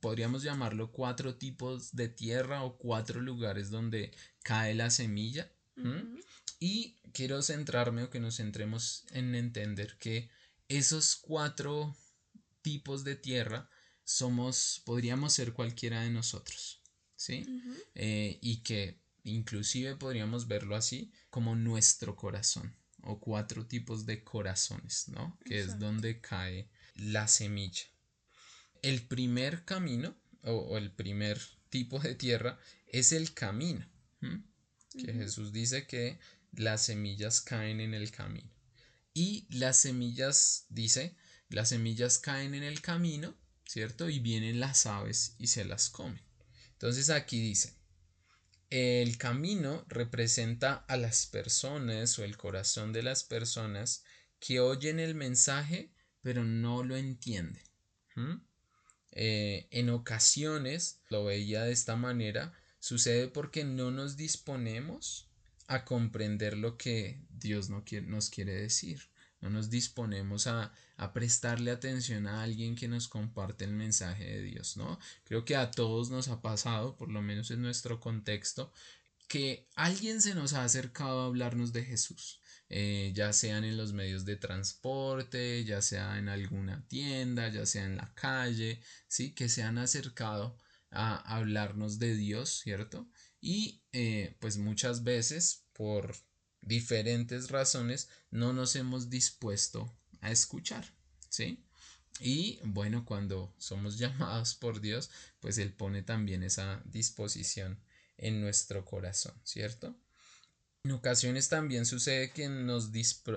podríamos 0.00 0.42
llamarlo 0.42 0.92
cuatro 0.92 1.36
tipos 1.36 1.96
de 1.96 2.08
tierra 2.08 2.62
o 2.62 2.76
cuatro 2.76 3.20
lugares 3.20 3.70
donde 3.70 4.14
cae 4.42 4.74
la 4.74 4.90
semilla. 4.90 5.50
Y 6.60 7.00
quiero 7.12 7.40
centrarme 7.42 8.02
o 8.02 8.10
que 8.10 8.20
nos 8.20 8.36
centremos 8.36 9.06
en 9.10 9.34
entender 9.34 9.96
que 9.98 10.30
esos 10.78 11.16
cuatro 11.16 11.96
tipos 12.62 13.04
de 13.04 13.16
tierra 13.16 13.68
somos, 14.04 14.82
podríamos 14.84 15.32
ser 15.32 15.52
cualquiera 15.52 16.02
de 16.02 16.10
nosotros. 16.10 16.82
¿sí? 17.22 17.46
Eh, 17.94 18.38
y 18.40 18.62
que 18.62 19.00
inclusive 19.22 19.96
podríamos 19.96 20.48
verlo 20.48 20.74
así 20.74 21.12
como 21.30 21.54
nuestro 21.54 22.16
corazón 22.16 22.74
o 23.02 23.20
cuatro 23.20 23.66
tipos 23.66 24.06
de 24.06 24.24
corazones, 24.24 25.08
¿no? 25.08 25.38
Que 25.44 25.60
es 25.60 25.78
donde 25.78 26.20
cae 26.20 26.68
la 26.94 27.28
semilla. 27.28 27.84
El 28.80 29.02
primer 29.06 29.64
camino 29.64 30.16
o, 30.42 30.76
el 30.76 30.92
primer 30.92 31.40
tipo 31.68 31.98
de 31.98 32.14
tierra 32.14 32.58
es 32.86 33.12
el 33.12 33.32
camino, 33.34 33.88
que 34.92 35.12
Jesús 35.12 35.52
dice 35.52 35.86
que 35.86 36.18
las 36.52 36.86
semillas 36.86 37.40
caen 37.40 37.80
en 37.80 37.94
el 37.94 38.10
camino. 38.10 38.50
Y 39.14 39.46
las 39.50 39.78
semillas, 39.78 40.66
dice, 40.68 41.16
las 41.48 41.70
semillas 41.70 42.18
caen 42.18 42.54
en 42.54 42.62
el 42.62 42.80
camino, 42.80 43.36
¿cierto? 43.66 44.08
Y 44.08 44.20
vienen 44.20 44.60
las 44.60 44.86
aves 44.86 45.34
y 45.38 45.48
se 45.48 45.64
las 45.64 45.90
comen. 45.90 46.22
Entonces 46.72 47.10
aquí 47.10 47.40
dice, 47.40 47.74
el 48.70 49.18
camino 49.18 49.84
representa 49.88 50.84
a 50.88 50.96
las 50.96 51.26
personas 51.26 52.18
o 52.18 52.24
el 52.24 52.36
corazón 52.36 52.92
de 52.92 53.02
las 53.02 53.22
personas 53.22 54.04
que 54.40 54.60
oyen 54.60 54.98
el 54.98 55.14
mensaje 55.14 55.92
pero 56.22 56.44
no 56.44 56.82
lo 56.82 56.96
entienden. 56.96 57.62
Eh, 59.10 59.68
en 59.70 59.90
ocasiones, 59.90 61.02
lo 61.10 61.24
veía 61.24 61.64
de 61.64 61.72
esta 61.72 61.96
manera, 61.96 62.54
sucede 62.78 63.28
porque 63.28 63.64
no 63.64 63.90
nos 63.90 64.16
disponemos 64.16 65.28
a 65.68 65.84
comprender 65.84 66.56
lo 66.56 66.76
que 66.76 67.20
Dios 67.30 67.70
no 67.70 67.84
quiere, 67.84 68.06
nos 68.06 68.30
quiere 68.30 68.54
decir 68.54 69.12
no 69.42 69.50
nos 69.50 69.68
disponemos 69.68 70.46
a, 70.46 70.72
a, 70.96 71.12
prestarle 71.12 71.72
atención 71.72 72.26
a 72.28 72.42
alguien 72.44 72.76
que 72.76 72.88
nos 72.88 73.08
comparte 73.08 73.64
el 73.64 73.72
mensaje 73.72 74.24
de 74.24 74.42
Dios, 74.42 74.76
¿no? 74.76 74.98
Creo 75.24 75.44
que 75.44 75.56
a 75.56 75.72
todos 75.72 76.10
nos 76.10 76.28
ha 76.28 76.40
pasado, 76.40 76.96
por 76.96 77.10
lo 77.10 77.20
menos 77.22 77.50
en 77.50 77.60
nuestro 77.60 78.00
contexto, 78.00 78.72
que 79.28 79.66
alguien 79.74 80.22
se 80.22 80.34
nos 80.34 80.52
ha 80.52 80.64
acercado 80.64 81.22
a 81.22 81.26
hablarnos 81.26 81.72
de 81.72 81.84
Jesús. 81.84 82.40
Eh, 82.68 83.12
ya 83.14 83.32
sean 83.32 83.64
en 83.64 83.76
los 83.76 83.92
medios 83.92 84.24
de 84.24 84.36
transporte, 84.36 85.64
ya 85.64 85.82
sea 85.82 86.18
en 86.18 86.28
alguna 86.28 86.86
tienda, 86.86 87.48
ya 87.48 87.66
sea 87.66 87.84
en 87.84 87.96
la 87.96 88.14
calle, 88.14 88.80
¿sí? 89.08 89.34
Que 89.34 89.48
se 89.48 89.62
han 89.62 89.76
acercado 89.78 90.56
a 90.90 91.16
hablarnos 91.36 91.98
de 91.98 92.14
Dios, 92.14 92.60
¿cierto? 92.62 93.08
Y 93.42 93.82
eh, 93.92 94.36
pues 94.38 94.56
muchas 94.56 95.02
veces 95.02 95.64
por 95.72 96.14
diferentes 96.62 97.50
razones 97.50 98.08
no 98.30 98.52
nos 98.52 98.76
hemos 98.76 99.10
dispuesto 99.10 99.92
a 100.20 100.30
escuchar, 100.30 100.94
¿sí? 101.28 101.66
Y 102.20 102.60
bueno, 102.62 103.04
cuando 103.04 103.52
somos 103.58 103.98
llamados 103.98 104.54
por 104.54 104.80
Dios, 104.80 105.10
pues 105.40 105.58
Él 105.58 105.74
pone 105.74 106.02
también 106.02 106.44
esa 106.44 106.82
disposición 106.86 107.82
en 108.16 108.40
nuestro 108.40 108.84
corazón, 108.84 109.34
¿cierto? 109.42 109.98
En 110.84 110.92
ocasiones 110.92 111.48
también 111.48 111.84
sucede 111.84 112.30
que 112.30 112.48
nos, 112.48 112.90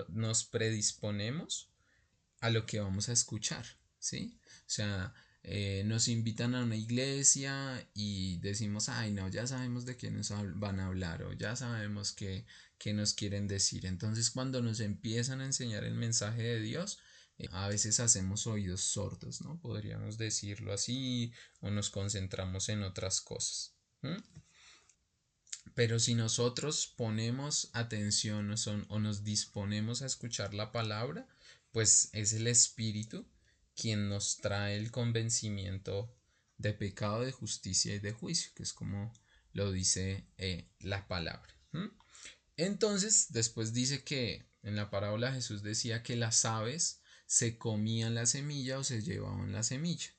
nos 0.08 0.44
predisponemos 0.44 1.70
a 2.40 2.50
lo 2.50 2.64
que 2.64 2.78
vamos 2.78 3.08
a 3.08 3.12
escuchar, 3.12 3.66
¿sí? 3.98 4.38
O 4.60 4.68
sea, 4.70 5.14
eh, 5.48 5.84
nos 5.86 6.08
invitan 6.08 6.56
a 6.56 6.64
una 6.64 6.74
iglesia 6.74 7.88
y 7.94 8.38
decimos, 8.38 8.88
ay, 8.88 9.12
no, 9.12 9.28
ya 9.28 9.46
sabemos 9.46 9.86
de 9.86 9.96
qué 9.96 10.10
nos 10.10 10.32
van 10.58 10.80
a 10.80 10.86
hablar 10.86 11.22
o 11.22 11.32
ya 11.34 11.54
sabemos 11.54 12.10
qué, 12.12 12.44
qué 12.78 12.92
nos 12.92 13.14
quieren 13.14 13.46
decir. 13.46 13.86
Entonces, 13.86 14.32
cuando 14.32 14.60
nos 14.60 14.80
empiezan 14.80 15.40
a 15.40 15.46
enseñar 15.46 15.84
el 15.84 15.94
mensaje 15.94 16.42
de 16.42 16.60
Dios, 16.60 16.98
eh, 17.38 17.46
a 17.52 17.68
veces 17.68 18.00
hacemos 18.00 18.48
oídos 18.48 18.80
sordos, 18.80 19.40
¿no? 19.40 19.60
Podríamos 19.60 20.18
decirlo 20.18 20.72
así, 20.72 21.32
o 21.60 21.70
nos 21.70 21.90
concentramos 21.90 22.68
en 22.68 22.82
otras 22.82 23.20
cosas. 23.20 23.72
Pero 25.74 26.00
si 26.00 26.16
nosotros 26.16 26.92
ponemos 26.96 27.70
atención 27.72 28.52
o 28.88 28.98
nos 28.98 29.22
disponemos 29.22 30.02
a 30.02 30.06
escuchar 30.06 30.54
la 30.54 30.72
palabra, 30.72 31.28
pues 31.70 32.10
es 32.14 32.32
el 32.32 32.48
Espíritu 32.48 33.24
quien 33.76 34.08
nos 34.08 34.38
trae 34.38 34.76
el 34.76 34.90
convencimiento 34.90 36.12
de 36.56 36.72
pecado, 36.72 37.20
de 37.20 37.32
justicia 37.32 37.94
y 37.94 37.98
de 37.98 38.12
juicio, 38.12 38.50
que 38.54 38.62
es 38.62 38.72
como 38.72 39.12
lo 39.52 39.70
dice 39.70 40.26
eh, 40.38 40.68
la 40.80 41.06
palabra. 41.06 41.54
Entonces, 42.56 43.26
después 43.30 43.74
dice 43.74 44.02
que 44.02 44.46
en 44.62 44.76
la 44.76 44.90
parábola 44.90 45.32
Jesús 45.32 45.62
decía 45.62 46.02
que 46.02 46.16
las 46.16 46.44
aves 46.44 47.00
se 47.26 47.58
comían 47.58 48.14
la 48.14 48.26
semilla 48.26 48.78
o 48.78 48.84
se 48.84 49.02
llevaban 49.02 49.52
la 49.52 49.62
semilla. 49.62 50.10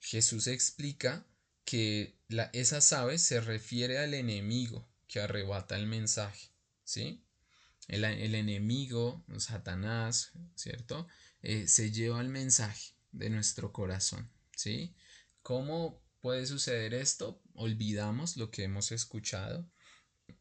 Jesús 0.00 0.46
explica 0.46 1.26
que 1.64 2.18
la, 2.28 2.44
esas 2.54 2.92
aves 2.92 3.22
se 3.22 3.40
refiere 3.40 3.98
al 3.98 4.14
enemigo, 4.14 4.88
que 5.06 5.20
arrebata 5.20 5.76
el 5.76 5.86
mensaje, 5.86 6.48
¿sí? 6.84 7.22
El, 7.88 8.04
enemigo, 8.04 9.22
Satanás, 9.38 10.32
¿cierto? 10.54 11.06
Eh, 11.42 11.68
se 11.68 11.90
lleva 11.90 12.20
el 12.20 12.28
mensaje 12.28 12.94
de 13.12 13.30
nuestro 13.30 13.72
corazón, 13.72 14.30
¿sí? 14.56 14.94
¿Cómo 15.42 16.02
puede 16.20 16.46
suceder 16.46 16.94
esto? 16.94 17.42
Olvidamos 17.54 18.36
lo 18.36 18.50
que 18.50 18.64
hemos 18.64 18.92
escuchado, 18.92 19.68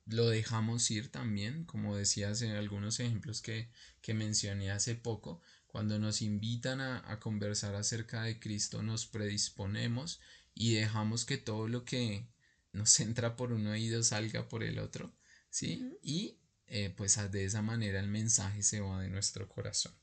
lo 0.05 0.29
dejamos 0.29 0.89
ir 0.91 1.11
también, 1.11 1.65
como 1.65 1.95
decías 1.95 2.41
en 2.41 2.51
algunos 2.51 2.99
ejemplos 2.99 3.41
que, 3.41 3.71
que 4.01 4.13
mencioné 4.13 4.71
hace 4.71 4.95
poco, 4.95 5.41
cuando 5.67 5.99
nos 5.99 6.21
invitan 6.21 6.81
a, 6.81 7.09
a, 7.09 7.19
conversar 7.19 7.75
acerca 7.75 8.23
de 8.23 8.39
Cristo, 8.39 8.83
nos 8.83 9.05
predisponemos 9.05 10.19
y 10.53 10.73
dejamos 10.73 11.25
que 11.25 11.37
todo 11.37 11.67
lo 11.67 11.85
que 11.85 12.27
nos 12.73 12.99
entra 12.99 13.35
por 13.35 13.51
un 13.51 13.67
oído 13.67 14.03
salga 14.03 14.47
por 14.47 14.63
el 14.63 14.79
otro, 14.79 15.13
¿sí? 15.49 15.97
Y 16.01 16.37
eh, 16.67 16.93
pues 16.95 17.19
de 17.31 17.43
esa 17.43 17.61
manera 17.61 17.99
el 17.99 18.07
mensaje 18.07 18.63
se 18.63 18.79
va 18.79 19.01
de 19.01 19.09
nuestro 19.09 19.47
corazón. 19.49 19.93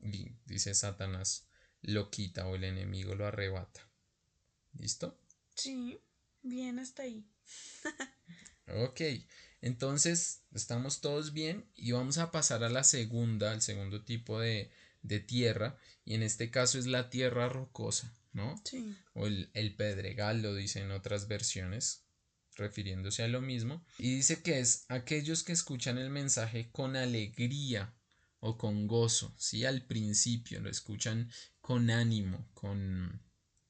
Y 0.00 0.32
dice 0.46 0.72
Satanás, 0.74 1.49
lo 1.82 2.10
quita 2.10 2.46
o 2.46 2.56
el 2.56 2.64
enemigo 2.64 3.14
lo 3.14 3.26
arrebata. 3.26 3.88
¿Listo? 4.72 5.18
Sí, 5.54 6.00
bien 6.42 6.78
hasta 6.78 7.02
ahí. 7.02 7.26
ok, 8.68 9.00
entonces 9.60 10.42
estamos 10.54 11.00
todos 11.00 11.32
bien 11.32 11.70
y 11.74 11.92
vamos 11.92 12.18
a 12.18 12.30
pasar 12.30 12.64
a 12.64 12.70
la 12.70 12.84
segunda, 12.84 13.52
al 13.52 13.62
segundo 13.62 14.04
tipo 14.04 14.40
de, 14.40 14.70
de 15.02 15.20
tierra 15.20 15.78
y 16.04 16.14
en 16.14 16.22
este 16.22 16.50
caso 16.50 16.78
es 16.78 16.86
la 16.86 17.10
tierra 17.10 17.48
rocosa. 17.48 18.14
¿no? 18.32 18.60
Sí. 18.64 18.96
O 19.14 19.26
el, 19.26 19.50
el 19.54 19.74
pedregal 19.74 20.42
lo 20.42 20.54
dice 20.54 20.80
en 20.80 20.90
otras 20.90 21.28
versiones, 21.28 22.04
refiriéndose 22.56 23.22
a 23.22 23.28
lo 23.28 23.40
mismo. 23.40 23.84
Y 23.98 24.14
dice 24.14 24.42
que 24.42 24.60
es 24.60 24.84
aquellos 24.88 25.42
que 25.42 25.52
escuchan 25.52 25.98
el 25.98 26.10
mensaje 26.10 26.70
con 26.70 26.96
alegría 26.96 27.94
o 28.40 28.56
con 28.58 28.86
gozo, 28.86 29.34
¿sí? 29.36 29.64
Al 29.64 29.82
principio 29.86 30.60
lo 30.60 30.70
escuchan 30.70 31.30
con 31.60 31.90
ánimo, 31.90 32.48
con, 32.54 33.22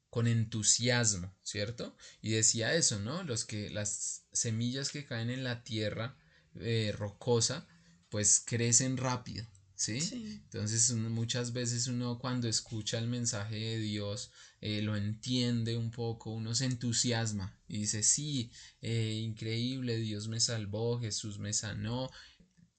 con 0.09 0.27
entusiasmo, 0.27 1.33
¿cierto? 1.43 1.95
Y 2.21 2.31
decía 2.31 2.73
eso, 2.73 2.99
¿no? 2.99 3.23
Los 3.23 3.45
que, 3.45 3.69
las 3.69 4.23
semillas 4.31 4.89
que 4.89 5.05
caen 5.05 5.29
en 5.29 5.43
la 5.43 5.63
tierra 5.63 6.17
eh, 6.55 6.93
rocosa, 6.97 7.67
pues 8.09 8.41
crecen 8.45 8.97
rápido, 8.97 9.45
¿sí? 9.75 9.99
Entonces 10.43 10.91
muchas 10.93 11.53
veces 11.53 11.87
uno 11.87 12.19
cuando 12.19 12.47
escucha 12.47 12.97
el 12.97 13.07
mensaje 13.07 13.55
de 13.55 13.79
Dios 13.79 14.31
eh, 14.59 14.81
lo 14.81 14.95
entiende 14.95 15.77
un 15.77 15.91
poco, 15.91 16.31
uno 16.31 16.53
se 16.55 16.65
entusiasma 16.65 17.57
y 17.67 17.79
dice, 17.79 18.03
sí, 18.03 18.51
eh, 18.81 19.21
increíble, 19.23 19.97
Dios 19.97 20.27
me 20.27 20.39
salvó, 20.39 20.99
Jesús 20.99 21.39
me 21.39 21.53
sanó 21.53 22.11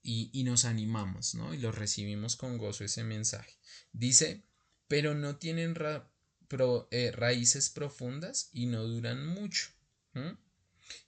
y, 0.03 0.31
y 0.33 0.45
nos 0.45 0.65
animamos, 0.65 1.35
¿no? 1.35 1.55
Y 1.55 1.59
lo 1.59 1.73
recibimos 1.73 2.37
con 2.37 2.59
gozo 2.59 2.85
ese 2.85 3.05
mensaje. 3.05 3.57
Dice, 3.93 4.45
pero 4.89 5.15
no 5.15 5.37
tienen 5.37 5.75
eh, 5.81 7.13
raíces 7.13 7.71
profundas 7.71 8.51
y 8.53 8.67
no 8.67 8.85
duran 8.85 9.27
mucho. 9.27 9.71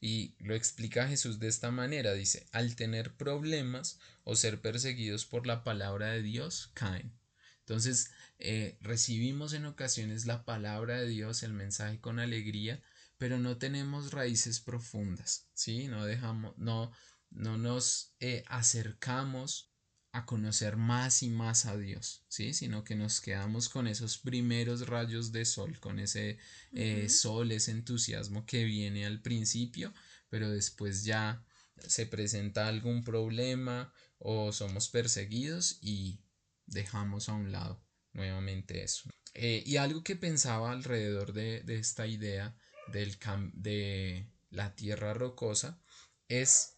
Y 0.01 0.35
lo 0.39 0.55
explica 0.55 1.09
Jesús 1.09 1.39
de 1.39 1.49
esta 1.49 1.71
manera, 1.71 2.15
dice, 2.15 2.47
al 2.53 2.77
tener 2.77 3.15
problemas 3.15 3.99
o 4.23 4.37
ser 4.37 4.63
perseguidos 4.63 5.27
por 5.27 5.47
la 5.47 5.63
palabra 5.63 6.13
de 6.13 6.23
Dios, 6.23 6.71
caen. 6.75 7.13
Entonces, 7.61 8.11
eh, 8.39 8.79
recibimos 8.81 9.53
en 9.53 9.67
ocasiones 9.67 10.27
la 10.27 10.45
palabra 10.45 11.01
de 11.01 11.09
Dios, 11.09 11.43
el 11.43 11.53
mensaje 11.53 12.01
con 12.01 12.19
alegría, 12.19 12.83
pero 13.19 13.39
no 13.39 13.59
tenemos 13.59 14.13
raíces 14.13 14.61
profundas, 14.61 15.49
¿sí? 15.55 15.89
No 15.89 16.05
dejamos, 16.05 16.57
no, 16.59 16.93
no 17.35 17.59
nos 17.59 18.15
eh, 18.21 18.45
acercamos 18.49 19.71
a 20.13 20.27
conocer 20.27 20.77
más 20.77 21.25
y 21.25 21.29
más 21.29 21.67
a 21.67 21.77
Dios, 21.77 22.25
¿sí? 22.29 22.55
Sino 22.55 22.85
que 22.85 22.95
nos 22.95 23.21
quedamos 23.21 23.69
con 23.69 23.89
esos 23.89 24.17
primeros 24.17 24.87
rayos 24.87 25.33
de 25.33 25.45
sol, 25.45 25.81
con 25.81 25.99
ese 25.99 26.39
eh, 26.73 27.09
sol, 27.09 27.51
ese 27.51 27.73
entusiasmo 27.73 28.47
que 28.47 28.63
viene 28.65 29.07
al 29.07 29.21
principio, 29.21 29.93
pero 30.31 30.51
después 30.51 31.05
ya 31.05 31.45
se 31.89 32.07
presenta 32.07 32.69
algún 32.69 33.03
problema 33.03 33.93
o 34.19 34.53
somos 34.53 34.89
perseguidos 34.89 35.79
y 35.83 36.21
dejamos 36.67 37.29
a 37.29 37.33
un 37.33 37.51
lado 37.51 37.85
nuevamente 38.13 38.85
eso. 38.85 39.11
Eh, 39.35 39.65
y 39.67 39.79
algo 39.79 40.05
que 40.05 40.15
pensaba 40.15 40.71
alrededor 40.71 41.33
de, 41.33 41.65
esta 41.67 42.07
idea 42.07 42.57
del 42.93 43.19
de 43.53 44.29
la 44.51 44.77
tierra 44.77 45.13
rocosa 45.13 45.83
es 46.29 46.74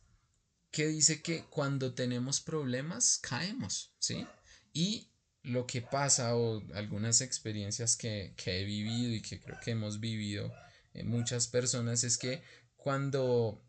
que 0.71 0.87
dice 0.87 1.23
que 1.23 1.45
cuando 1.45 1.95
tenemos 1.95 2.41
problemas 2.41 3.19
caemos, 3.19 3.95
¿sí? 3.99 4.27
Y 4.73 5.09
lo 5.43 5.67
que 5.67 5.81
pasa 5.81 6.37
o 6.37 6.63
algunas 6.75 7.21
experiencias 7.21 7.97
que, 7.97 8.35
he 8.45 8.65
vivido 8.65 9.15
y 9.15 9.23
que 9.23 9.41
creo 9.41 9.59
que 9.61 9.71
hemos 9.71 10.01
vivido 10.01 10.53
eh, 10.93 11.05
muchas 11.05 11.47
personas 11.47 12.03
es 12.05 12.19
que 12.19 12.43
cuando 12.77 13.63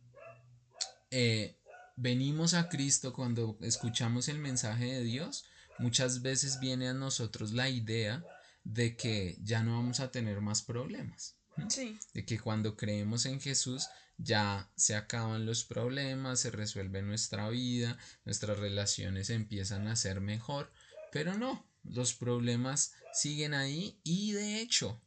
eh, 1.12 1.56
venimos 1.96 2.54
a 2.56 2.68
Cristo, 2.68 3.14
cuando 3.14 3.58
escuchamos 3.62 4.28
el 4.28 4.40
mensaje 4.40 4.86
de 4.86 5.04
Dios, 5.04 5.46
muchas 5.78 6.22
veces 6.22 6.60
viene 6.60 6.88
a 6.88 6.94
nosotros 6.94 7.54
la 7.54 7.70
idea 7.70 8.24
de 8.64 8.96
que 8.96 9.38
ya 9.44 9.64
no 9.64 9.78
vamos 9.78 10.00
a 10.00 10.12
tener 10.12 10.42
más 10.42 10.62
problemas. 10.62 11.36
Sí. 11.70 11.98
De 12.14 12.26
que 12.26 12.40
cuando 12.40 12.76
creemos 12.76 13.26
en 13.26 13.40
Jesús 13.40 13.88
ya 14.18 14.70
se 14.76 14.96
acaban 14.96 15.46
los 15.46 15.64
problemas, 15.64 16.40
se 16.40 16.52
resuelve 16.52 17.02
nuestra 17.02 17.50
vida, 17.50 17.98
nuestras 18.26 18.58
relaciones 18.58 19.30
empiezan 19.30 19.88
a 19.88 19.96
ser 19.96 20.22
mejor, 20.22 20.72
pero 21.12 21.38
no, 21.38 21.66
los 21.84 22.14
problemas 22.14 22.94
siguen 23.14 23.54
ahí 23.54 24.00
y 24.04 24.32
de 24.34 24.62
hecho, 24.62 25.02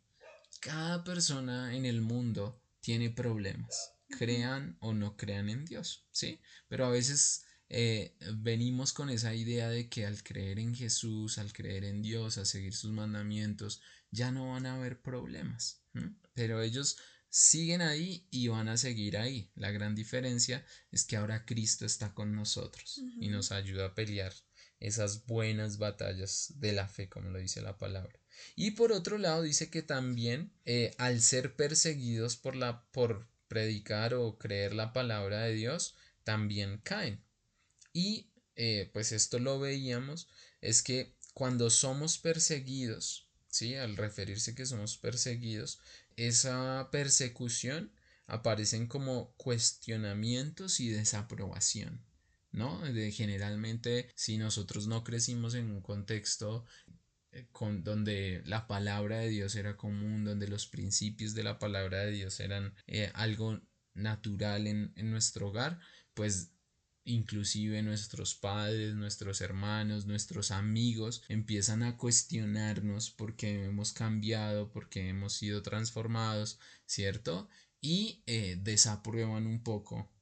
cada 0.60 1.04
persona 1.04 1.74
en 1.74 1.86
el 1.86 2.00
mundo 2.00 2.60
tiene 2.80 3.10
problemas, 3.10 3.92
crean 4.18 4.76
o 4.80 4.94
no 4.94 5.16
crean 5.16 5.48
en 5.48 5.64
Dios, 5.64 6.06
¿sí? 6.10 6.40
Pero 6.68 6.86
a 6.86 6.90
veces 6.90 7.44
eh, 7.68 8.16
venimos 8.34 8.92
con 8.92 9.10
esa 9.10 9.34
idea 9.34 9.68
de 9.68 9.88
que 9.88 10.06
al 10.06 10.22
creer 10.22 10.58
en 10.58 10.74
Jesús, 10.74 11.38
al 11.38 11.52
creer 11.52 11.84
en 11.84 12.02
Dios, 12.02 12.38
a 12.38 12.44
seguir 12.44 12.74
sus 12.74 12.90
mandamientos, 12.90 13.80
ya 14.10 14.32
no 14.32 14.50
van 14.50 14.66
a 14.66 14.74
haber 14.74 15.00
problemas. 15.00 15.82
Pero 16.34 16.62
ellos 16.62 16.98
siguen 17.30 17.80
ahí 17.80 18.26
y 18.30 18.48
van 18.48 18.68
a 18.68 18.76
seguir 18.76 19.16
ahí. 19.16 19.50
La 19.54 19.70
gran 19.70 19.94
diferencia 19.94 20.64
es 20.90 21.04
que 21.04 21.16
ahora 21.16 21.46
Cristo 21.46 21.86
está 21.86 22.12
con 22.12 22.34
nosotros 22.34 23.02
y 23.20 23.28
nos 23.28 23.52
ayuda 23.52 23.86
a 23.86 23.94
pelear 23.94 24.34
esas 24.80 25.26
buenas 25.26 25.78
batallas 25.78 26.54
de 26.56 26.72
la 26.72 26.88
fe, 26.88 27.08
como 27.08 27.30
lo 27.30 27.38
dice 27.38 27.62
la 27.62 27.78
palabra. 27.78 28.18
Y 28.56 28.72
por 28.72 28.92
otro 28.92 29.18
lado 29.18 29.42
dice 29.42 29.70
que 29.70 29.82
también 29.82 30.52
eh, 30.64 30.94
al 30.98 31.20
ser 31.20 31.54
perseguidos 31.54 32.36
por 32.36 32.56
la 32.56 32.84
por 32.90 33.28
predicar 33.48 34.14
o 34.14 34.38
creer 34.38 34.74
la 34.74 34.92
palabra 34.92 35.42
de 35.42 35.54
Dios, 35.54 35.96
también 36.24 36.78
caen. 36.78 37.20
Y 37.92 38.30
eh, 38.54 38.88
pues 38.92 39.10
esto 39.12 39.38
lo 39.38 39.58
veíamos, 39.58 40.28
es 40.60 40.82
que 40.82 41.16
cuando 41.34 41.68
somos 41.68 42.18
perseguidos, 42.18 43.28
¿sí? 43.48 43.74
Al 43.74 43.96
referirse 43.96 44.54
que 44.54 44.66
somos 44.66 44.96
perseguidos, 44.98 45.80
esa 46.26 46.88
persecución 46.90 47.92
aparecen 48.26 48.86
como 48.86 49.34
cuestionamientos 49.36 50.80
y 50.80 50.88
desaprobación. 50.88 52.04
¿no? 52.52 52.80
De 52.80 53.12
generalmente 53.12 54.10
si 54.14 54.38
nosotros 54.38 54.86
no 54.86 55.04
crecimos 55.04 55.54
en 55.54 55.70
un 55.70 55.80
contexto 55.80 56.64
eh, 57.32 57.46
con, 57.52 57.84
donde 57.84 58.42
la 58.44 58.66
palabra 58.66 59.18
de 59.18 59.28
Dios 59.28 59.54
era 59.54 59.76
común, 59.76 60.24
donde 60.24 60.48
los 60.48 60.66
principios 60.66 61.34
de 61.34 61.44
la 61.44 61.58
palabra 61.58 61.98
de 61.98 62.10
Dios 62.10 62.40
eran 62.40 62.74
eh, 62.86 63.10
algo 63.14 63.60
natural 63.94 64.66
en, 64.66 64.92
en 64.96 65.10
nuestro 65.10 65.48
hogar, 65.48 65.78
pues 66.14 66.52
inclusive 67.10 67.82
nuestros 67.82 68.34
padres, 68.34 68.94
nuestros 68.94 69.40
hermanos, 69.40 70.06
nuestros 70.06 70.50
amigos 70.50 71.22
empiezan 71.28 71.82
a 71.82 71.96
cuestionarnos 71.96 73.10
porque 73.10 73.64
hemos 73.64 73.92
cambiado, 73.92 74.70
porque 74.72 75.08
hemos 75.08 75.34
sido 75.34 75.62
transformados, 75.62 76.58
¿cierto? 76.86 77.48
Y 77.80 78.22
eh, 78.26 78.58
desaprueban 78.60 79.46
un 79.46 79.62
poco 79.62 80.12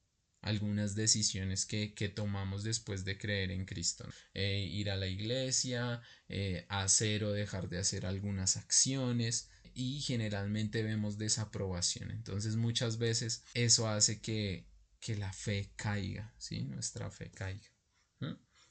algunas 0.41 0.95
decisiones 0.95 1.65
que, 1.65 1.89
tomamos 2.15 2.63
después 2.63 3.03
de 3.03 3.17
creer 3.17 3.51
en 3.51 3.65
Cristo. 3.65 4.07
Eh, 4.33 4.67
ir 4.71 4.89
a 4.89 4.95
la 4.95 5.07
iglesia, 5.07 6.01
eh, 6.27 6.65
hacer 6.69 7.23
o 7.23 7.31
dejar 7.31 7.69
de 7.69 7.79
hacer 7.79 8.05
algunas 8.05 8.57
acciones 8.57 9.49
y 9.73 10.01
generalmente 10.01 10.83
vemos 10.83 11.17
desaprobación. 11.17 12.11
Entonces 12.11 12.55
muchas 12.55 12.97
veces 12.97 13.43
eso 13.53 13.87
hace 13.87 14.21
que, 14.21 14.68
que 14.99 15.15
la 15.15 15.31
fe 15.31 15.71
caiga, 15.75 16.33
¿sí? 16.37 16.63
Nuestra 16.63 17.09
fe 17.09 17.31
caiga. 17.31 17.69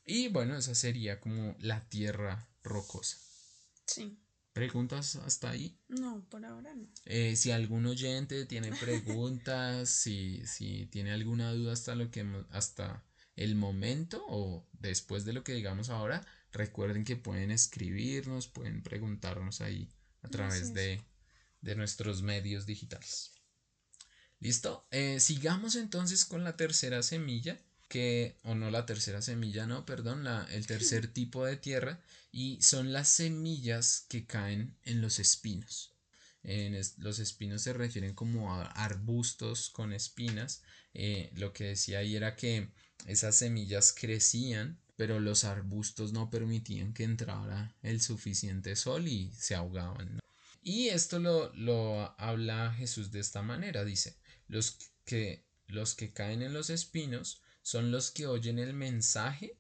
Y 0.05 0.29
bueno, 0.29 0.57
esa 0.57 0.75
sería 0.75 1.21
como 1.21 1.55
la 1.59 1.87
tierra 1.89 2.49
rocosa. 2.63 3.19
Sí. 3.87 4.19
¿Preguntas 4.55 5.17
hasta 5.17 5.51
ahí? 5.51 5.79
No, 5.89 6.27
por 6.31 6.45
ahora 6.45 6.75
no. 6.75 6.89
Eh, 7.05 7.37
si 7.37 7.51
algún 7.51 7.87
oyente 7.87 8.47
tiene 8.47 8.73
preguntas, 8.73 9.91
si, 9.91 10.45
si 10.47 10.87
tiene 10.87 11.13
alguna 11.13 11.53
duda 11.53 11.75
hasta 11.75 11.95
lo 11.95 12.11
que 12.11 12.27
hasta 12.51 13.05
el 13.37 13.55
momento 13.55 14.25
o 14.29 14.69
después 14.73 15.25
de 15.25 15.33
lo 15.33 15.45
que 15.45 15.53
digamos 15.53 15.91
ahora, 15.91 16.27
recuerden 16.53 17.05
que 17.05 17.17
pueden 17.17 17.51
escribirnos, 17.51 18.49
pueden 18.49 18.83
preguntarnos 18.83 19.61
ahí 19.61 19.89
a 20.23 20.29
través 20.29 20.75
de, 20.75 21.03
de, 21.61 21.77
nuestros 21.77 22.23
medios 22.23 22.67
digitales. 22.67 23.38
¿Listo? 24.41 24.87
Eh, 24.91 25.19
sigamos 25.21 25.75
entonces 25.75 26.25
con 26.25 26.45
la 26.45 26.57
tercera 26.57 27.03
semilla 27.03 27.59
que, 27.89 28.39
o 28.45 28.55
no 28.55 28.71
la 28.71 28.87
tercera 28.87 29.23
semilla, 29.23 29.67
no, 29.67 29.85
perdón, 29.85 30.23
la, 30.23 30.47
el 30.53 30.67
tercer 30.67 31.09
tipo 31.13 31.45
de 31.45 31.57
tierra, 31.57 32.01
y 32.31 32.61
son 32.63 32.93
las 32.93 33.09
semillas 33.09 34.07
que 34.09 34.27
caen 34.27 34.77
en 34.85 35.01
los 35.01 35.19
espinos. 35.19 35.95
En 36.45 36.81
los 36.99 37.19
espinos 37.19 37.63
se 37.63 37.73
refieren 37.73 38.15
como 38.15 38.55
a 38.55 38.63
arbustos 38.67 39.71
con 39.71 39.93
espinas. 39.93 40.63
Eh, 40.95 41.31
lo 41.35 41.53
que 41.53 41.65
decía 41.65 41.99
ahí 41.99 42.15
era 42.17 42.37
que 42.37 42.71
esas 43.07 43.37
semillas 43.37 43.93
crecían, 43.93 44.79
pero 44.97 45.21
los 45.21 45.45
arbustos 45.45 46.13
no 46.13 46.31
permitían 46.31 46.93
que 46.95 47.05
entrara 47.05 47.75
el 47.83 48.01
suficiente 48.01 48.77
sol 48.77 49.09
y 49.09 49.33
se 49.35 49.57
ahogaban. 49.57 50.21
Y 50.63 50.89
esto 50.89 51.19
lo, 51.19 51.53
lo 51.55 52.15
habla 52.21 52.73
Jesús 52.73 53.11
de 53.11 53.21
esta 53.21 53.43
manera, 53.43 53.85
dice, 53.85 54.17
los 54.49 54.79
que, 55.05 55.45
los 55.67 55.95
que 55.95 56.13
caen 56.13 56.43
en 56.43 56.53
los 56.53 56.71
espinos 56.71 57.41
son 57.63 57.91
los 57.91 58.11
que 58.11 58.27
oyen 58.27 58.59
el 58.59 58.75
mensaje, 58.75 59.59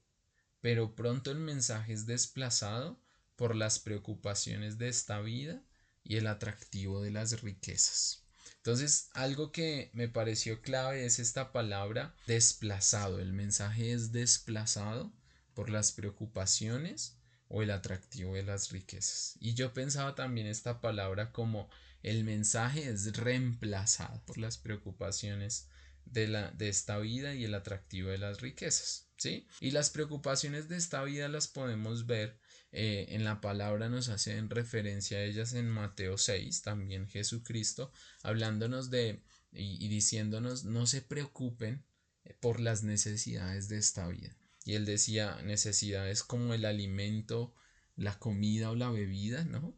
pero 0.60 0.94
pronto 0.94 1.30
el 1.30 1.38
mensaje 1.38 1.92
es 1.92 2.06
desplazado 2.06 3.00
por 3.36 3.54
las 3.54 3.78
preocupaciones 3.78 4.78
de 4.78 4.88
esta 4.88 5.20
vida 5.20 5.62
y 6.02 6.16
el 6.16 6.26
atractivo 6.26 7.00
de 7.02 7.10
las 7.10 7.42
riquezas. 7.42 8.24
Entonces, 8.56 9.10
algo 9.12 9.52
que 9.52 9.90
me 9.92 10.08
pareció 10.08 10.60
clave 10.62 11.06
es 11.06 11.18
esta 11.18 11.52
palabra 11.52 12.14
desplazado. 12.26 13.20
El 13.20 13.32
mensaje 13.32 13.92
es 13.92 14.10
desplazado 14.10 15.12
por 15.54 15.70
las 15.70 15.92
preocupaciones 15.92 17.16
o 17.48 17.62
el 17.62 17.70
atractivo 17.70 18.34
de 18.34 18.42
las 18.42 18.70
riquezas. 18.70 19.36
Y 19.40 19.54
yo 19.54 19.72
pensaba 19.72 20.14
también 20.14 20.46
esta 20.46 20.80
palabra 20.80 21.32
como 21.32 21.70
el 22.02 22.24
mensaje 22.24 22.88
es 22.88 23.16
reemplazado 23.16 24.22
por 24.24 24.38
las 24.38 24.58
preocupaciones 24.58 25.68
de, 26.04 26.28
la, 26.28 26.50
de 26.52 26.68
esta 26.68 26.98
vida 26.98 27.34
y 27.34 27.44
el 27.44 27.54
atractivo 27.54 28.10
de 28.10 28.18
las 28.18 28.40
riquezas. 28.40 29.08
¿sí? 29.16 29.46
Y 29.60 29.72
las 29.72 29.90
preocupaciones 29.90 30.68
de 30.68 30.76
esta 30.76 31.02
vida 31.04 31.28
las 31.28 31.48
podemos 31.48 32.06
ver 32.06 32.38
eh, 32.72 33.06
en 33.10 33.24
la 33.24 33.40
palabra, 33.40 33.88
nos 33.88 34.08
hacen 34.08 34.50
referencia 34.50 35.18
a 35.18 35.22
ellas 35.22 35.54
en 35.54 35.68
Mateo 35.68 36.18
6, 36.18 36.62
también 36.62 37.08
Jesucristo, 37.08 37.92
hablándonos 38.22 38.90
de 38.90 39.22
y, 39.52 39.88
diciéndonos 39.88 40.64
no 40.64 40.86
se 40.86 41.00
preocupen 41.00 41.84
eh, 42.24 42.34
por 42.40 42.60
las 42.60 42.82
necesidades 42.82 43.68
de 43.68 43.78
esta 43.78 44.06
vida. 44.08 44.36
Y 44.64 44.74
él 44.74 44.84
decía 44.84 45.40
necesidades 45.42 46.22
como 46.22 46.52
el 46.52 46.66
alimento, 46.66 47.54
la 47.96 48.18
comida 48.18 48.70
o 48.70 48.74
la 48.74 48.90
bebida, 48.90 49.44
¿no? 49.44 49.74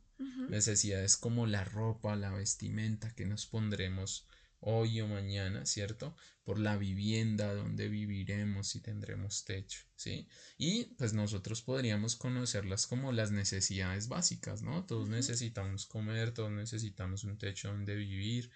Necesidades 0.50 1.16
como 1.16 1.46
la 1.46 1.64
ropa, 1.64 2.16
la 2.16 2.32
vestimenta 2.32 3.14
que 3.14 3.24
nos 3.24 3.46
pondremos 3.46 4.26
hoy 4.60 5.00
o 5.00 5.08
mañana, 5.08 5.64
¿cierto? 5.64 6.14
Por 6.44 6.58
la 6.58 6.76
vivienda 6.76 7.54
donde 7.54 7.88
viviremos 7.88 8.74
y 8.74 8.80
tendremos 8.80 9.44
techo, 9.44 9.84
¿sí? 9.96 10.28
Y 10.58 10.86
pues 10.96 11.12
nosotros 11.12 11.62
podríamos 11.62 12.16
conocerlas 12.16 12.86
como 12.86 13.12
las 13.12 13.30
necesidades 13.30 14.08
básicas, 14.08 14.62
¿no? 14.62 14.84
Todos 14.84 15.08
necesitamos 15.08 15.86
comer, 15.86 16.32
todos 16.32 16.50
necesitamos 16.50 17.24
un 17.24 17.38
techo 17.38 17.68
donde 17.68 17.94
vivir, 17.94 18.50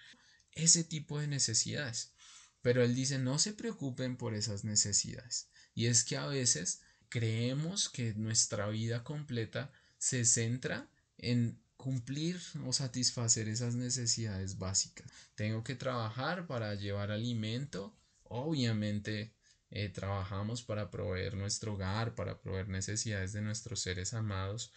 ese 0.51 0.83
tipo 0.83 1.19
de 1.19 1.27
necesidades. 1.27 2.13
Pero 2.61 2.83
él 2.83 2.95
dice, 2.95 3.19
no 3.19 3.39
se 3.39 3.53
preocupen 3.53 4.17
por 4.17 4.33
esas 4.33 4.63
necesidades. 4.63 5.49
Y 5.73 5.87
es 5.87 6.03
que 6.03 6.17
a 6.17 6.27
veces 6.27 6.81
creemos 7.09 7.89
que 7.89 8.13
nuestra 8.15 8.67
vida 8.69 9.03
completa 9.03 9.71
se 9.97 10.25
centra 10.25 10.89
en 11.17 11.61
cumplir 11.85 12.41
o 12.65 12.73
satisfacer 12.73 13.47
esas 13.47 13.75
necesidades 13.75 14.57
básicas. 14.57 15.05
Tengo 15.35 15.63
que 15.63 15.75
trabajar 15.75 16.47
para 16.47 16.73
llevar 16.73 17.11
alimento. 17.11 17.95
Obviamente 18.23 19.31
eh, 19.69 19.89
trabajamos 19.89 20.63
para 20.63 20.89
proveer 20.89 21.35
nuestro 21.35 21.73
hogar, 21.73 22.15
para 22.15 22.41
proveer 22.41 22.69
necesidades 22.69 23.33
de 23.33 23.41
nuestros 23.41 23.81
seres 23.81 24.15
amados, 24.15 24.73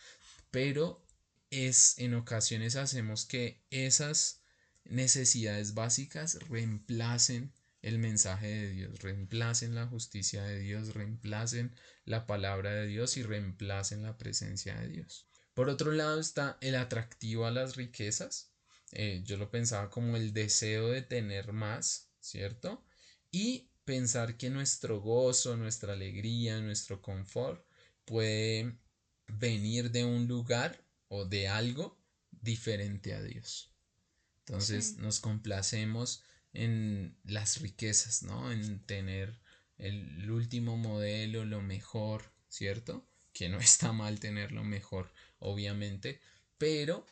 pero 0.51 1.03
es 1.49 1.99
en 1.99 2.13
ocasiones 2.13 2.77
hacemos 2.77 3.25
que 3.25 3.63
esas 3.71 4.43
necesidades 4.85 5.73
básicas 5.73 6.39
reemplacen 6.51 7.55
el 7.81 7.99
mensaje 7.99 8.49
de 8.49 8.69
Dios, 8.69 9.01
reemplacen 9.01 9.75
la 9.75 9.87
justicia 9.87 10.43
de 10.43 10.59
Dios, 10.59 10.93
reemplacen 10.93 11.75
la 12.05 12.27
palabra 12.27 12.75
de 12.75 12.87
Dios 12.87 13.17
y 13.17 13.23
reemplacen 13.23 14.03
la 14.03 14.19
presencia 14.19 14.79
de 14.79 14.89
Dios. 14.89 15.28
Por 15.59 15.71
otro 15.71 15.91
lado 15.91 16.21
está 16.21 16.57
el 16.61 16.77
atractivo 16.77 17.45
a 17.45 17.51
las 17.51 17.75
riquezas. 17.75 18.53
Eh, 18.93 19.23
yo 19.25 19.37
lo 19.39 19.51
pensaba 19.51 19.91
como 19.91 20.17
el 20.17 20.33
deseo 20.33 20.91
de 20.91 21.03
tener 21.03 21.53
más, 21.53 22.13
¿cierto? 22.21 22.85
Y 23.33 23.69
pensar 23.85 24.37
que 24.37 24.51
nuestro 24.51 25.01
gozo, 25.01 25.57
nuestra 25.57 25.95
alegría, 25.95 26.61
nuestro 26.61 27.03
confort 27.03 27.67
puede 28.05 28.79
venir 29.27 29.91
de 29.91 30.05
un 30.05 30.29
lugar 30.29 30.81
o 31.09 31.25
de 31.25 31.49
algo 31.49 32.01
diferente 32.31 33.13
a 33.15 33.21
Dios. 33.21 33.75
Entonces 34.47 34.99
nos 34.99 35.19
complacemos 35.19 36.23
en 36.53 37.19
las 37.25 37.61
riquezas, 37.61 38.23
¿no? 38.23 38.53
En 38.53 38.87
tener 38.87 39.41
el 39.77 40.31
último 40.31 40.77
modelo, 40.77 41.45
lo 41.45 41.63
mejor, 41.63 42.33
¿cierto? 42.49 43.11
Que 43.33 43.49
no 43.49 43.59
está 43.59 43.93
mal 43.93 44.21
tener 44.21 44.53
lo 44.53 44.63
mejor, 44.63 45.11
obviamente, 45.39 46.21
pero 46.59 47.07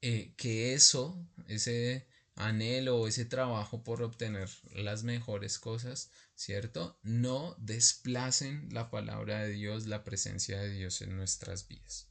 eh, 0.00 0.34
que 0.36 0.74
eso, 0.74 1.28
ese 1.48 2.06
anhelo 2.34 2.98
o 2.98 3.08
ese 3.08 3.24
trabajo 3.24 3.84
por 3.84 4.02
obtener 4.02 4.48
las 4.74 5.04
mejores 5.04 5.58
cosas, 5.58 6.10
¿cierto? 6.34 6.98
No 7.02 7.54
desplacen 7.58 8.68
la 8.72 8.90
palabra 8.90 9.44
de 9.44 9.52
Dios, 9.52 9.86
la 9.86 10.02
presencia 10.02 10.60
de 10.60 10.72
Dios 10.72 11.02
en 11.02 11.16
nuestras 11.16 11.68
vidas. 11.68 12.08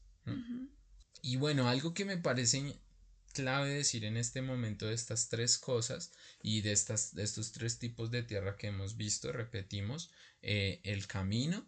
Y 1.21 1.37
bueno, 1.37 1.67
algo 1.67 1.93
que 1.93 2.05
me 2.05 2.17
parece 2.17 2.79
clave 3.33 3.69
decir 3.73 4.05
en 4.05 4.17
este 4.17 4.41
momento 4.41 4.87
de 4.87 4.93
estas 4.93 5.29
tres 5.29 5.57
cosas 5.57 6.11
y 6.41 6.61
de, 6.61 6.71
estas, 6.71 7.15
de 7.15 7.23
estos 7.23 7.51
tres 7.51 7.79
tipos 7.79 8.11
de 8.11 8.23
tierra 8.23 8.57
que 8.57 8.67
hemos 8.67 8.97
visto, 8.97 9.31
repetimos, 9.31 10.11
eh, 10.41 10.81
el 10.83 11.07
camino, 11.07 11.65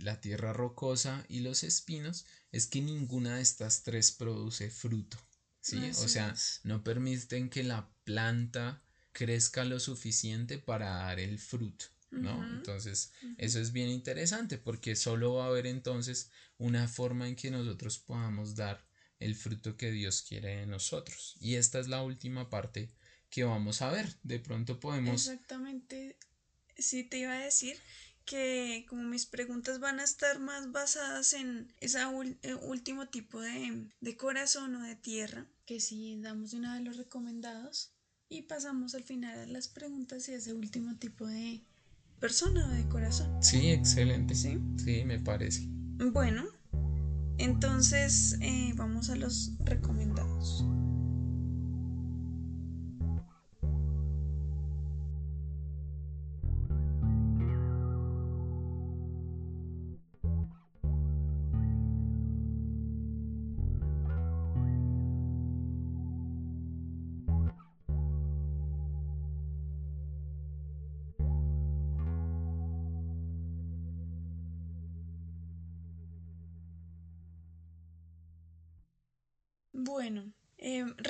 la 0.00 0.20
tierra 0.20 0.52
rocosa 0.52 1.24
y 1.28 1.40
los 1.40 1.62
espinos, 1.62 2.26
es 2.52 2.66
que 2.66 2.80
ninguna 2.80 3.36
de 3.36 3.42
estas 3.42 3.82
tres 3.82 4.12
produce 4.12 4.70
fruto. 4.70 5.18
¿sí? 5.60 5.90
o 5.90 6.08
sea, 6.08 6.34
no 6.64 6.82
permiten 6.82 7.50
que 7.50 7.62
la 7.62 7.90
planta 8.04 8.82
crezca 9.12 9.64
lo 9.64 9.80
suficiente 9.80 10.58
para 10.58 10.90
dar 10.90 11.20
el 11.20 11.38
fruto. 11.38 11.86
¿no? 12.10 12.42
Entonces, 12.42 13.12
eso 13.36 13.60
es 13.60 13.72
bien 13.72 13.90
interesante 13.90 14.56
porque 14.56 14.96
solo 14.96 15.34
va 15.34 15.44
a 15.44 15.48
haber 15.48 15.66
entonces 15.66 16.30
una 16.56 16.88
forma 16.88 17.28
en 17.28 17.36
que 17.36 17.50
nosotros 17.50 17.98
podamos 17.98 18.56
dar 18.56 18.86
el 19.18 19.34
fruto 19.34 19.76
que 19.76 19.90
Dios 19.90 20.22
quiere 20.22 20.56
de 20.56 20.66
nosotros. 20.66 21.36
Y 21.40 21.56
esta 21.56 21.78
es 21.78 21.88
la 21.88 22.02
última 22.02 22.48
parte 22.48 22.90
que 23.28 23.44
vamos 23.44 23.82
a 23.82 23.90
ver. 23.90 24.16
De 24.22 24.38
pronto 24.38 24.80
podemos... 24.80 25.26
Exactamente. 25.26 26.16
Sí, 26.78 27.04
te 27.04 27.18
iba 27.18 27.32
a 27.32 27.40
decir 27.40 27.76
que 28.28 28.84
como 28.88 29.02
mis 29.04 29.24
preguntas 29.24 29.80
van 29.80 30.00
a 30.00 30.04
estar 30.04 30.38
más 30.38 30.70
basadas 30.70 31.32
en 31.32 31.72
ese 31.80 32.00
eh, 32.42 32.54
último 32.54 33.08
tipo 33.08 33.40
de, 33.40 33.88
de 34.00 34.16
corazón 34.16 34.76
o 34.76 34.82
de 34.82 34.96
tierra, 34.96 35.46
que 35.64 35.80
sí 35.80 36.18
damos 36.20 36.52
una 36.52 36.74
de 36.74 36.82
los 36.82 36.98
recomendados, 36.98 37.94
y 38.28 38.42
pasamos 38.42 38.94
al 38.94 39.04
final 39.04 39.38
a 39.38 39.46
las 39.46 39.68
preguntas 39.68 40.28
y 40.28 40.34
ese 40.34 40.52
último 40.52 40.96
tipo 40.96 41.26
de 41.26 41.64
persona 42.20 42.66
o 42.66 42.70
de 42.70 42.86
corazón. 42.88 43.42
Sí, 43.42 43.70
excelente. 43.70 44.34
Sí, 44.34 44.58
sí 44.76 45.04
me 45.06 45.18
parece. 45.18 45.66
Bueno, 46.12 46.44
entonces 47.38 48.36
eh, 48.42 48.72
vamos 48.76 49.08
a 49.08 49.16
los 49.16 49.52
recomendados. 49.64 50.64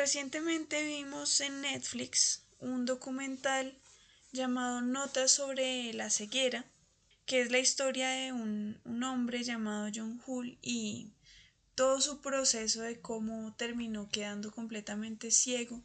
Recientemente 0.09 0.83
vimos 0.85 1.39
en 1.43 1.61
Netflix 1.61 2.43
un 2.61 2.87
documental 2.87 3.79
llamado 4.33 4.81
Notas 4.81 5.33
sobre 5.33 5.93
la 5.93 6.09
ceguera, 6.09 6.65
que 7.27 7.43
es 7.43 7.51
la 7.51 7.59
historia 7.59 8.09
de 8.09 8.33
un, 8.33 8.81
hombre 9.05 9.45
llamado 9.45 9.91
John 9.95 10.19
Hull 10.27 10.57
y 10.63 11.13
todo 11.75 12.01
su 12.01 12.23
proceso 12.23 12.81
de 12.81 12.99
cómo 13.03 13.55
terminó 13.57 14.09
quedando 14.09 14.51
completamente 14.51 15.31
ciego 15.31 15.85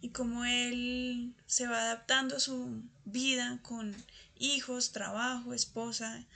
y 0.00 0.08
cómo 0.08 0.44
él 0.44 1.36
se 1.46 1.68
va 1.68 1.80
adaptando 1.82 2.38
a 2.38 2.40
su 2.40 2.82
vida 3.04 3.60
con 3.62 3.94
hijos, 4.36 4.90
trabajo, 4.90 5.54
esposa, 5.54 6.26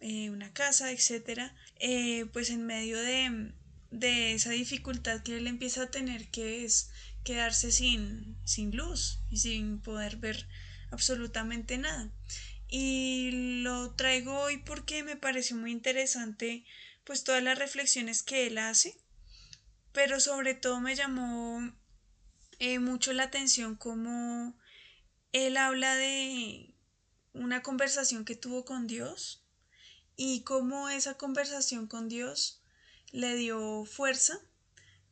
eh, 0.00 0.28
una 0.30 0.52
casa, 0.52 0.90
etc. 0.90 1.52
Eh, 1.76 2.26
pues 2.32 2.50
en 2.50 2.66
medio 2.66 2.98
de, 2.98 3.52
de 3.90 4.34
esa 4.34 4.50
dificultad 4.50 5.22
que 5.22 5.36
él 5.36 5.46
empieza 5.46 5.84
a 5.84 5.90
tener 5.90 6.30
que 6.30 6.64
es 6.64 6.90
quedarse 7.24 7.72
sin, 7.72 8.36
sin 8.44 8.76
luz 8.76 9.20
y 9.30 9.38
sin 9.38 9.80
poder 9.80 10.16
ver 10.16 10.48
absolutamente 10.90 11.78
nada. 11.78 12.10
Y 12.68 13.30
lo 13.62 13.94
traigo 13.94 14.38
hoy 14.38 14.58
porque 14.58 15.02
me 15.02 15.16
pareció 15.16 15.56
muy 15.56 15.72
interesante 15.72 16.64
pues 17.04 17.24
todas 17.24 17.42
las 17.42 17.58
reflexiones 17.58 18.22
que 18.22 18.46
él 18.46 18.58
hace, 18.58 18.96
pero 19.92 20.20
sobre 20.20 20.54
todo 20.54 20.80
me 20.80 20.94
llamó 20.94 21.72
eh, 22.58 22.78
mucho 22.78 23.12
la 23.12 23.24
atención 23.24 23.74
como 23.74 24.56
él 25.32 25.56
habla 25.56 25.96
de 25.96 26.74
una 27.32 27.62
conversación 27.62 28.24
que 28.24 28.36
tuvo 28.36 28.64
con 28.64 28.86
Dios 28.86 29.44
y 30.16 30.42
cómo 30.42 30.88
esa 30.88 31.16
conversación 31.16 31.86
con 31.86 32.08
Dios 32.08 32.59
le 33.12 33.34
dio 33.36 33.84
fuerza 33.84 34.40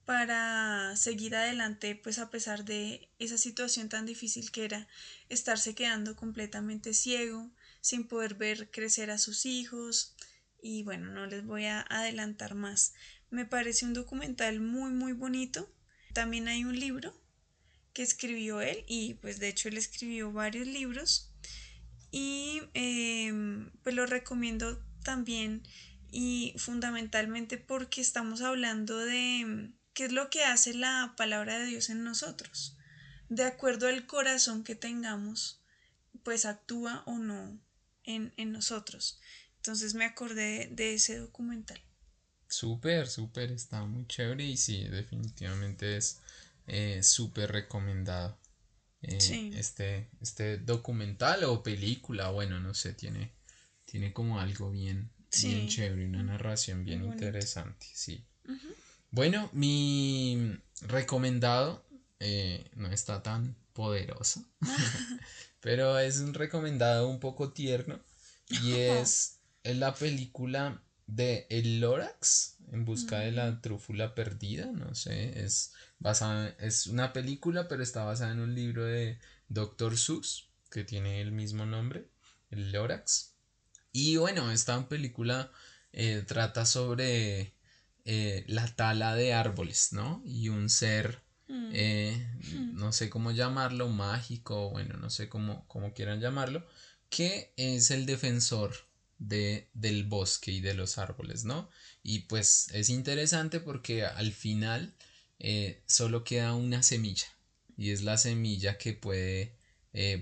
para 0.05 0.97
seguir 0.97 1.37
adelante, 1.37 1.95
pues 1.95 2.19
a 2.19 2.31
pesar 2.31 2.65
de 2.65 3.11
esa 3.19 3.37
situación 3.37 3.89
tan 3.89 4.07
difícil 4.07 4.51
que 4.51 4.65
era 4.65 4.89
estarse 5.29 5.75
quedando 5.75 6.17
completamente 6.17 6.95
ciego, 6.95 7.51
sin 7.81 8.09
poder 8.09 8.35
ver 8.35 8.71
crecer 8.71 9.11
a 9.11 9.19
sus 9.19 9.45
hijos. 9.45 10.17
Y 10.63 10.83
bueno, 10.83 11.11
no 11.11 11.27
les 11.27 11.45
voy 11.45 11.67
a 11.67 11.85
adelantar 11.91 12.55
más. 12.55 12.95
Me 13.31 13.45
parece 13.45 13.85
un 13.85 13.93
documental 13.93 14.61
muy, 14.61 14.93
muy 14.93 15.13
bonito. 15.13 15.71
También 16.15 16.49
hay 16.49 16.65
un 16.65 16.81
libro 16.81 17.15
que 17.93 18.03
escribió 18.03 18.61
él 18.61 18.85
y 18.87 19.15
pues 19.15 19.39
de 19.39 19.49
hecho 19.49 19.69
él 19.69 19.77
escribió 19.77 20.33
varios 20.33 20.67
libros 20.67 21.33
y 22.11 22.63
em, 22.75 23.71
pues 23.83 23.95
lo 23.95 24.07
recomiendo 24.07 24.83
también 25.03 25.63
y 26.11 26.55
fundamentalmente 26.57 27.59
porque 27.59 28.01
estamos 28.01 28.41
hablando 28.41 28.99
de 28.99 29.45
mm, 29.45 29.75
qué 29.93 30.07
es 30.07 30.13
lo 30.13 30.31
que 30.31 30.45
hace 30.45 30.75
la 30.75 31.15
palabra 31.17 31.59
de 31.59 31.67
Dios 31.67 31.91
en 31.91 32.05
nosotros. 32.05 32.77
De 33.29 33.45
acuerdo 33.45 33.89
al 33.89 34.07
corazón 34.07 34.65
que 34.65 34.75
tengamos, 34.75 35.63
pues 36.23 36.47
actúa 36.47 37.03
o 37.07 37.19
no 37.19 37.61
en, 38.05 38.53
nosotros. 38.53 39.21
Entonces 39.57 39.95
me 39.95 40.07
acordé 40.07 40.69
de 40.73 40.95
ese 40.95 41.19
documental. 41.19 41.79
Súper, 42.49 43.07
súper, 43.07 43.53
está 43.53 43.85
muy 43.85 44.07
chévere 44.07 44.45
y 44.45 44.57
sí, 44.57 44.85
definitivamente 44.85 45.99
es 45.99 46.21
eh, 46.67 47.03
súper 47.03 47.53
recomendado. 47.53 48.39
Eh, 49.03 49.53
este, 49.55 50.11
este 50.21 50.57
documental 50.57 51.45
o 51.45 51.63
película, 51.63 52.31
bueno, 52.31 52.59
no 52.59 52.73
sé, 52.73 52.95
tiene, 52.95 53.33
tiene 53.85 54.13
como 54.13 54.41
algo 54.41 54.71
bien, 54.71 55.13
Bien 55.43 55.69
chévere, 55.69 56.07
una 56.07 56.23
narración 56.23 56.85
bien 56.85 57.05
interesante, 57.05 57.87
sí. 57.93 58.25
Bueno, 59.11 59.51
mi 59.53 60.59
recomendado 60.83 61.85
eh, 62.21 62.71
no 62.75 62.89
está 62.89 63.23
tan 63.23 63.57
poderoso, 63.73 64.45
pero 65.61 65.99
es 65.99 66.19
un 66.19 66.35
recomendado 66.35 67.09
un 67.09 67.21
poco 67.21 67.53
tierno 67.53 68.01
y 68.49 68.73
es, 68.73 69.39
la 69.65 69.95
película 69.95 70.83
de 71.07 71.47
El 71.51 71.81
Lorax 71.81 72.57
en 72.73 72.85
busca 72.85 73.21
de 73.21 73.33
la 73.33 73.51
mm. 73.51 73.61
trúfula 73.61 74.15
perdida, 74.15 74.67
no 74.67 74.95
sé, 74.95 75.45
es 75.45 75.73
basada, 75.99 76.49
es 76.59 76.87
una 76.87 77.13
película 77.13 77.69
pero 77.69 77.83
está 77.83 78.05
basada 78.05 78.33
en 78.33 78.41
un 78.41 78.55
libro 78.55 78.85
de 78.85 79.19
Dr. 79.49 79.97
Seuss 79.97 80.49
que 80.71 80.85
tiene 80.85 81.21
el 81.21 81.33
mismo 81.33 81.67
nombre, 81.67 82.09
El 82.51 82.73
Lorax. 82.73 83.38
Y 83.93 84.17
bueno, 84.17 84.51
esta 84.53 84.89
película 84.89 85.51
eh, 85.93 86.23
trata 86.27 86.67
sobre 86.67 87.55
eh, 88.05 88.45
la 88.47 88.67
tala 88.77 89.15
de 89.15 89.33
árboles, 89.33 89.93
¿no? 89.93 90.23
Y 90.25 90.49
un 90.49 90.69
ser, 90.69 91.23
mm. 91.49 91.71
eh, 91.73 92.39
hmm. 92.53 92.77
no 92.77 92.93
sé 92.93 93.11
cómo 93.11 93.33
llamarlo, 93.33 93.89
mágico, 93.89 94.71
bueno, 94.71 94.97
no 94.99 95.11
sé 95.11 95.29
cómo, 95.29 95.67
cómo 95.67 95.95
quieran 95.95 96.21
llamarlo, 96.21 96.67
que 97.09 97.53
es 97.57 97.91
el 97.91 98.07
defensor 98.07 98.75
de, 99.19 99.71
del 99.75 100.05
bosque 100.05 100.53
y 100.53 100.61
de 100.61 100.75
los 100.75 100.99
árboles, 100.99 101.45
¿no? 101.45 101.71
Y 102.03 102.21
pues 102.21 102.69
es 102.73 102.91
interesante 102.91 103.61
porque 103.61 104.05
al 104.05 104.33
final 104.33 104.95
solo 105.87 106.25
queda 106.25 106.55
una 106.55 106.83
semilla 106.83 107.27
y 107.77 107.91
es 107.93 108.03
la 108.03 108.19
semilla 108.19 108.77
que 108.77 108.93
puede 108.93 109.57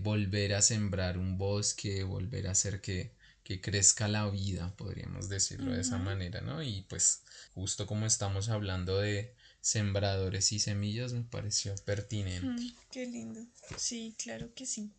volver 0.02 0.54
a 0.54 0.62
sembrar 0.62 1.18
un 1.18 1.38
bosque, 1.38 2.02
volver 2.04 2.48
a 2.48 2.52
hacer 2.52 2.80
que, 2.82 3.15
que 3.46 3.60
crezca 3.60 4.08
la 4.08 4.28
vida, 4.28 4.74
podríamos 4.76 5.28
decirlo 5.28 5.70
de 5.70 5.80
esa 5.80 5.98
manera, 5.98 6.40
¿no? 6.40 6.64
Y 6.64 6.82
pues 6.88 7.22
justo 7.54 7.86
como 7.86 8.04
estamos 8.04 8.48
hablando 8.48 8.98
de 8.98 9.36
sembradores 9.60 10.50
y 10.50 10.58
semillas, 10.58 11.12
me 11.12 11.22
pareció 11.22 11.72
pertinente. 11.84 12.74
qué 12.90 13.06
lindo. 13.06 13.46
Sí, 13.76 14.16
claro 14.18 14.52
que 14.52 14.66
sí. 14.66 14.90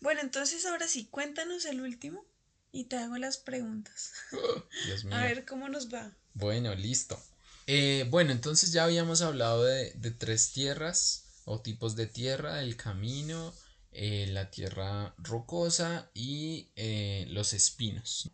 Bueno, 0.00 0.20
entonces 0.20 0.64
ahora 0.66 0.86
sí, 0.86 1.08
cuéntanos 1.10 1.64
el 1.64 1.80
último 1.80 2.24
y 2.70 2.84
te 2.84 2.96
hago 2.96 3.16
las 3.18 3.38
preguntas. 3.38 4.12
Dios 4.86 5.02
mío. 5.02 5.16
A 5.16 5.24
ver 5.24 5.44
cómo 5.44 5.68
nos 5.68 5.92
va. 5.92 6.12
Bueno, 6.34 6.76
listo. 6.76 7.20
Eh, 7.66 8.06
bueno, 8.08 8.30
entonces 8.30 8.70
ya 8.70 8.84
habíamos 8.84 9.20
hablado 9.20 9.64
de, 9.64 9.94
de 9.94 10.12
tres 10.12 10.52
tierras 10.52 11.24
o 11.44 11.60
tipos 11.60 11.96
de 11.96 12.06
tierra, 12.06 12.62
el 12.62 12.76
camino, 12.76 13.52
eh, 13.94 14.26
la 14.28 14.50
tierra 14.50 15.14
rocosa 15.18 16.10
y 16.14 16.68
eh, 16.76 17.26
los 17.30 17.52
espinos. 17.52 18.30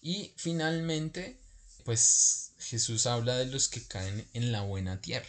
Y 0.00 0.32
finalmente, 0.36 1.38
pues 1.84 2.52
Jesús 2.58 3.06
habla 3.06 3.36
de 3.36 3.46
los 3.46 3.68
que 3.68 3.82
caen 3.82 4.26
en 4.32 4.52
la 4.52 4.62
buena 4.62 5.00
tierra, 5.00 5.28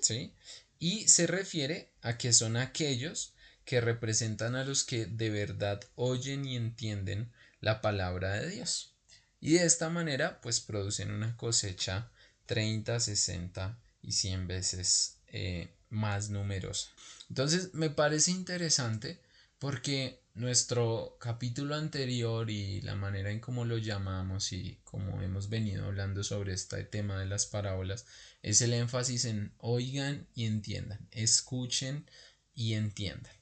¿sí? 0.00 0.34
Y 0.78 1.08
se 1.08 1.26
refiere 1.26 1.90
a 2.02 2.18
que 2.18 2.32
son 2.32 2.56
aquellos 2.56 3.32
que 3.64 3.80
representan 3.80 4.54
a 4.54 4.64
los 4.64 4.84
que 4.84 5.06
de 5.06 5.30
verdad 5.30 5.80
oyen 5.94 6.44
y 6.44 6.56
entienden 6.56 7.32
la 7.60 7.80
palabra 7.80 8.34
de 8.34 8.50
Dios. 8.50 8.94
Y 9.40 9.54
de 9.54 9.64
esta 9.64 9.88
manera, 9.88 10.40
pues 10.40 10.60
producen 10.60 11.10
una 11.10 11.36
cosecha 11.36 12.10
30, 12.46 13.00
60 13.00 13.78
y 14.02 14.12
100 14.12 14.46
veces 14.46 15.16
eh, 15.28 15.74
más 15.90 16.30
numerosa. 16.30 16.90
Entonces, 17.28 17.74
me 17.74 17.90
parece 17.90 18.30
interesante 18.30 19.20
porque 19.58 20.20
nuestro 20.34 21.16
capítulo 21.18 21.74
anterior 21.74 22.50
y 22.50 22.82
la 22.82 22.94
manera 22.94 23.30
en 23.30 23.40
cómo 23.40 23.64
lo 23.64 23.78
llamamos 23.78 24.52
y 24.52 24.78
como 24.84 25.22
hemos 25.22 25.48
venido 25.48 25.86
hablando 25.86 26.22
sobre 26.22 26.52
este 26.52 26.84
tema 26.84 27.18
de 27.18 27.24
las 27.26 27.46
parábolas 27.46 28.04
es 28.42 28.60
el 28.60 28.74
énfasis 28.74 29.24
en 29.24 29.54
oigan 29.58 30.26
y 30.34 30.44
entiendan, 30.44 31.08
escuchen 31.10 32.04
y 32.54 32.74
entiendan. 32.74 33.32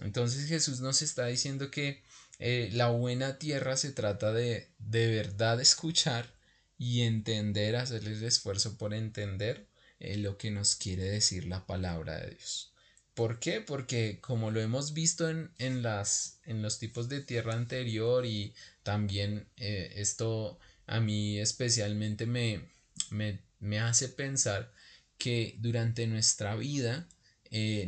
Entonces 0.00 0.46
Jesús 0.46 0.80
nos 0.80 1.00
está 1.00 1.26
diciendo 1.26 1.70
que 1.70 2.02
eh, 2.38 2.68
la 2.72 2.88
buena 2.88 3.38
tierra 3.38 3.76
se 3.76 3.92
trata 3.92 4.32
de 4.32 4.68
de 4.78 5.08
verdad 5.08 5.60
escuchar 5.60 6.34
y 6.76 7.02
entender, 7.02 7.76
hacer 7.76 8.04
el 8.04 8.22
esfuerzo 8.24 8.76
por 8.76 8.92
entender 8.92 9.68
eh, 10.00 10.18
lo 10.18 10.36
que 10.36 10.50
nos 10.50 10.74
quiere 10.74 11.04
decir 11.04 11.46
la 11.46 11.66
palabra 11.66 12.20
de 12.20 12.30
Dios. 12.30 12.71
¿Por 13.14 13.38
qué? 13.38 13.60
Porque 13.60 14.20
como 14.20 14.50
lo 14.50 14.60
hemos 14.60 14.94
visto 14.94 15.28
en, 15.28 15.50
en, 15.58 15.82
las, 15.82 16.40
en 16.44 16.62
los 16.62 16.78
tipos 16.78 17.08
de 17.08 17.20
tierra 17.20 17.54
anterior 17.54 18.24
y 18.24 18.54
también 18.82 19.46
eh, 19.56 19.92
esto 19.96 20.58
a 20.86 21.00
mí 21.00 21.38
especialmente 21.38 22.26
me, 22.26 22.68
me, 23.10 23.40
me, 23.60 23.80
hace 23.80 24.08
pensar 24.08 24.72
que 25.18 25.56
durante 25.58 26.06
nuestra 26.06 26.56
vida 26.56 27.08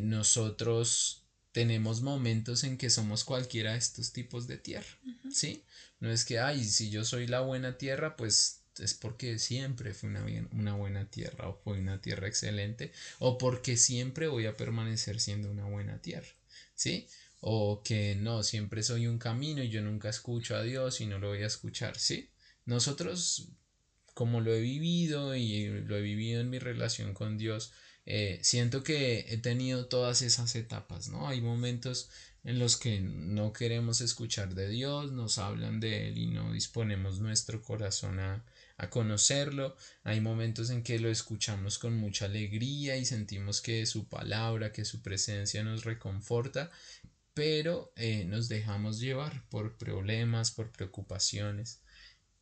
nosotros 0.01 1.25
tenemos 1.53 2.03
momentos 2.03 2.65
en 2.65 2.77
que 2.77 2.91
somos 2.91 3.23
cualquiera 3.23 3.73
de 3.73 3.79
estos 3.79 4.13
tipos 4.13 4.49
de 4.49 4.59
tierra, 4.59 4.99
¿sí? 5.33 5.65
No 6.01 6.11
es 6.11 6.25
que, 6.25 6.41
ay, 6.41 6.65
si 6.65 6.91
yo 6.91 7.05
soy 7.05 7.29
la 7.29 7.41
buena 7.41 7.79
tierra, 7.79 8.17
pues 8.17 8.64
es 8.79 8.95
porque 8.95 9.39
siempre 9.39 9.95
fue 9.95 10.09
una, 10.09 10.25
una 10.53 10.75
buena 10.75 11.11
tierra 11.11 11.49
o 11.49 11.61
fue 11.63 11.79
una 11.79 12.01
tierra 12.01 12.27
excelente 12.27 12.93
o 13.19 13.39
porque 13.39 13.77
siempre 13.77 14.29
voy 14.29 14.47
a 14.47 14.57
permanecer 14.57 15.21
siendo 15.21 15.51
una 15.51 15.67
buena 15.67 16.01
tierra, 16.01 16.29
¿sí? 16.75 17.07
O 17.41 17.83
que 17.83 18.15
no, 18.17 18.43
siempre 18.43 18.83
soy 18.83 19.07
un 19.07 19.19
camino 19.19 19.63
y 19.63 19.69
yo 19.69 19.83
nunca 19.83 20.09
escucho 20.09 20.57
a 20.57 20.63
Dios 20.63 21.01
y 21.01 21.07
no 21.07 21.19
lo 21.19 21.29
voy 21.29 21.43
a 21.43 21.47
escuchar, 21.47 21.99
¿sí? 21.99 22.31
Nosotros, 22.67 23.49
como 24.15 24.41
lo 24.41 24.55
he 24.55 24.61
vivido 24.61 25.37
y 25.37 25.67
lo 25.67 25.97
he 25.97 26.03
vivido 26.03 26.41
en 26.41 26.51
mi 26.51 26.59
relación 26.59 27.15
con 27.15 27.37
Dios, 27.39 27.73
eh, 28.07 28.39
siento 28.43 28.83
que 28.83 29.27
he 29.29 29.39
tenido 29.39 29.87
todas 29.87 30.23
esas 30.23 30.55
etapas, 30.57 31.09
¿no? 31.09 31.29
Hay 31.29 31.41
momentos 31.41 32.11
en 32.45 32.59
los 32.59 32.77
que 32.77 33.01
no 33.01 33.53
queremos 33.53 34.01
escuchar 34.01 34.55
de 34.55 34.69
Dios, 34.69 35.13
nos 35.13 35.39
hablan 35.39 35.81
de 35.81 36.09
Él 36.09 36.19
y 36.19 36.27
no 36.27 36.53
disponemos 36.53 37.21
nuestro 37.21 37.63
corazón 37.63 38.19
a, 38.21 38.45
a 38.77 38.91
conocerlo. 38.91 39.77
Hay 40.03 40.21
momentos 40.21 40.71
en 40.71 40.83
que 40.83 40.99
lo 40.99 41.11
escuchamos 41.11 41.79
con 41.79 41.97
mucha 41.97 42.27
alegría 42.27 42.97
y 42.97 43.05
sentimos 43.05 43.61
que 43.61 43.87
su 43.87 44.09
palabra, 44.09 44.73
que 44.73 44.85
su 44.85 45.03
presencia 45.03 45.63
nos 45.63 45.85
reconforta, 45.85 46.71
pero 47.35 47.93
eh, 47.97 48.25
nos 48.25 48.49
dejamos 48.49 49.01
llevar 49.01 49.45
por 49.49 49.77
problemas, 49.77 50.51
por 50.51 50.71
preocupaciones. 50.73 51.81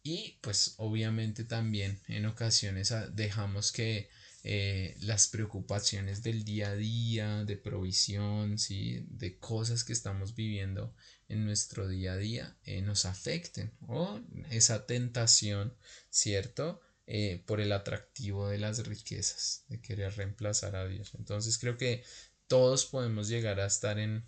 Y 0.03 0.39
pues 0.43 0.75
obviamente 0.79 1.45
también 1.45 2.01
en 2.09 2.27
ocasiones 2.27 2.93
ah, 2.93 3.09
dejamos 3.09 3.73
que 3.73 4.11
eh, 4.45 4.97
las 5.01 5.29
preocupaciones 5.29 6.23
del 6.23 6.45
día 6.45 6.71
a 6.71 6.77
día, 6.77 7.45
de 7.45 7.57
provisión, 7.57 8.59
¿sí? 8.59 9.07
de 9.09 9.39
cosas 9.39 9.85
que 9.85 9.93
estamos 9.93 10.35
viviendo 10.35 10.95
en 11.33 11.47
nuestro 11.47 11.89
día 11.89 12.13
a 12.13 12.17
día, 12.17 12.57
eh, 12.65 12.83
nos 12.83 13.07
afecten 13.07 13.73
o 13.89 14.21
esa 14.51 14.87
tentación, 14.87 15.75
¿cierto? 16.11 16.81
Eh, 17.07 17.43
por 17.47 17.61
el 17.61 17.73
atractivo 17.73 18.49
de 18.49 18.59
las 18.59 18.87
riquezas, 18.87 19.65
de 19.69 19.81
querer 19.81 20.15
reemplazar 20.15 20.77
a 20.77 20.87
Dios. 20.87 21.13
Entonces 21.19 21.59
creo 21.59 21.79
que 21.79 22.05
todos 22.49 22.85
podemos 22.85 23.29
llegar 23.29 23.61
a 23.61 23.67
estar 23.67 23.99
en, 23.99 24.25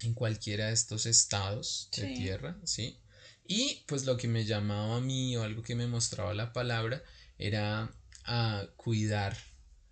en 0.00 0.12
cualquiera 0.12 0.66
de 0.66 0.74
estos 0.74 1.06
estados 1.06 1.88
de 1.96 2.08
tierra, 2.14 2.58
¿sí? 2.64 2.98
Y 3.46 3.82
pues 3.86 4.04
lo 4.04 4.18
que 4.18 4.28
me 4.28 4.44
llamaba 4.44 4.96
a 4.96 5.00
mí 5.00 5.36
o 5.36 5.42
algo 5.42 5.62
que 5.62 5.74
me 5.74 5.86
mostraba 5.86 6.34
la 6.34 6.52
palabra 6.52 7.02
era 7.38 7.90
a 8.24 8.66
cuidar 8.76 9.36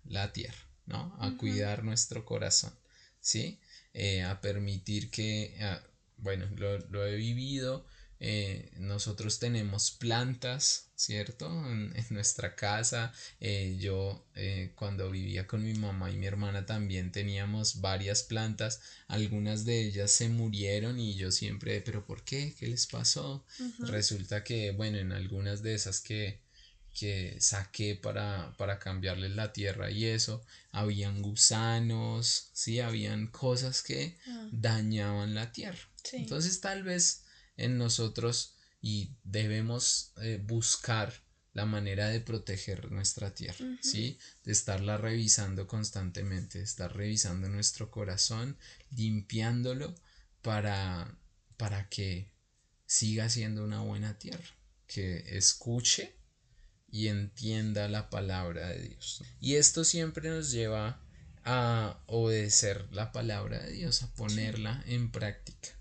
la 0.05 0.31
tierra, 0.31 0.67
¿no? 0.85 1.17
A 1.19 1.35
cuidar 1.37 1.83
nuestro 1.83 2.23
corazón, 2.23 2.73
¿sí? 3.19 3.59
Eh, 3.93 4.21
a 4.23 4.39
permitir 4.39 5.09
que, 5.09 5.57
bueno, 6.21 6.47
lo, 6.55 7.05
he 7.05 7.15
vivido, 7.15 7.85
eh, 8.19 8.71
nosotros 8.77 9.39
tenemos 9.39 9.91
plantas, 9.91 10.91
¿cierto? 10.95 11.47
En, 11.69 11.93
nuestra 12.11 12.55
casa, 12.55 13.13
eh, 13.39 13.77
yo 13.79 14.25
cuando 14.75 15.09
vivía 15.09 15.47
con 15.47 15.63
mi 15.63 15.73
mamá 15.73 16.11
y 16.11 16.17
mi 16.17 16.27
hermana 16.27 16.65
también 16.65 17.11
teníamos 17.11 17.81
varias 17.81 18.23
plantas, 18.23 18.81
algunas 19.07 19.65
de 19.65 19.81
ellas 19.81 20.11
se 20.11 20.29
murieron 20.29 20.99
y 20.99 21.15
yo 21.15 21.31
siempre, 21.31 21.81
pero 21.81 22.05
¿por 22.05 22.23
qué? 22.23 22.55
¿Qué 22.57 22.67
les 22.67 22.87
pasó? 22.87 23.45
Resulta 23.79 24.43
que, 24.43 24.71
bueno, 24.71 24.97
en 24.97 25.11
algunas 25.11 25.63
de 25.63 25.73
esas 25.73 26.01
que 26.01 26.39
que 26.93 27.37
saqué 27.39 27.95
para, 27.95 28.53
para 28.57 28.79
cambiarles 28.79 29.31
la 29.31 29.53
tierra 29.53 29.89
y 29.89 30.05
eso, 30.05 30.43
habían 30.71 31.21
gusanos, 31.21 32.49
sí, 32.53 32.79
habían 32.79 33.27
cosas 33.27 33.81
que 33.81 34.17
ah. 34.27 34.47
dañaban 34.51 35.33
la 35.33 35.51
tierra. 35.51 35.79
Entonces 36.13 36.61
tal 36.61 36.83
vez 36.83 37.23
en 37.57 37.77
nosotros 37.77 38.55
y 38.81 39.15
debemos 39.23 40.13
eh, 40.21 40.41
buscar 40.43 41.13
la 41.53 41.65
manera 41.65 42.07
de 42.07 42.21
proteger 42.21 42.91
nuestra 42.91 43.35
tierra, 43.35 43.65
¿sí? 43.81 44.17
De 44.43 44.53
estarla 44.53 44.97
revisando 44.97 45.67
constantemente, 45.67 46.59
de 46.59 46.63
estar 46.63 46.95
revisando 46.95 47.49
nuestro 47.49 47.91
corazón, 47.91 48.57
limpiándolo 48.91 49.93
para, 50.41 51.17
para 51.57 51.89
que 51.89 52.31
siga 52.85 53.29
siendo 53.29 53.65
una 53.65 53.81
buena 53.81 54.17
tierra, 54.17 54.55
que 54.87 55.37
escuche 55.37 56.15
y 56.89 57.07
entienda 57.07 57.89
la 57.89 58.09
palabra 58.09 58.69
de 58.69 58.87
Dios. 58.87 59.21
Y 59.41 59.55
esto 59.55 59.83
siempre 59.83 60.29
nos 60.29 60.51
lleva 60.51 61.01
a 61.43 62.01
obedecer 62.07 62.87
la 62.91 63.11
palabra 63.11 63.61
de 63.61 63.73
Dios, 63.73 64.03
a 64.03 64.13
ponerla 64.13 64.81
en 64.87 65.11
práctica 65.11 65.80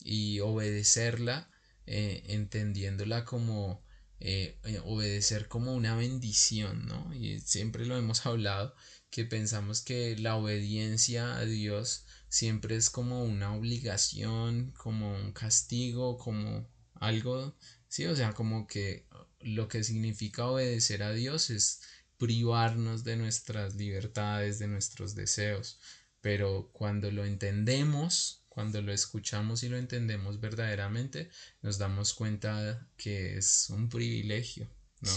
y 0.00 0.40
obedecerla 0.40 1.50
eh, 1.86 2.22
entendiéndola 2.28 3.24
como 3.24 3.82
eh, 4.20 4.58
eh, 4.64 4.80
obedecer 4.84 5.48
como 5.48 5.74
una 5.74 5.96
bendición, 5.96 6.86
¿no? 6.86 7.14
Y 7.14 7.40
siempre 7.40 7.86
lo 7.86 7.96
hemos 7.96 8.26
hablado 8.26 8.74
que 9.10 9.24
pensamos 9.24 9.82
que 9.82 10.16
la 10.16 10.36
obediencia 10.36 11.36
a 11.38 11.44
Dios 11.44 12.04
siempre 12.28 12.76
es 12.76 12.90
como 12.90 13.24
una 13.24 13.54
obligación, 13.54 14.72
como 14.76 15.14
un 15.14 15.32
castigo, 15.32 16.18
como 16.18 16.68
algo, 16.94 17.56
sí, 17.88 18.06
o 18.06 18.14
sea, 18.14 18.32
como 18.34 18.66
que 18.66 19.06
lo 19.40 19.68
que 19.68 19.82
significa 19.84 20.46
obedecer 20.46 21.02
a 21.02 21.12
Dios 21.12 21.50
es 21.50 21.80
privarnos 22.18 23.04
de 23.04 23.16
nuestras 23.16 23.74
libertades, 23.76 24.58
de 24.58 24.68
nuestros 24.68 25.14
deseos. 25.14 25.80
Pero 26.20 26.70
cuando 26.72 27.10
lo 27.10 27.24
entendemos, 27.24 28.39
cuando 28.50 28.82
lo 28.82 28.92
escuchamos 28.92 29.62
y 29.62 29.68
lo 29.68 29.78
entendemos 29.78 30.40
verdaderamente, 30.40 31.30
nos 31.62 31.78
damos 31.78 32.12
cuenta 32.12 32.86
que 32.96 33.38
es 33.38 33.70
un 33.70 33.88
privilegio, 33.88 34.68
¿no? 35.00 35.10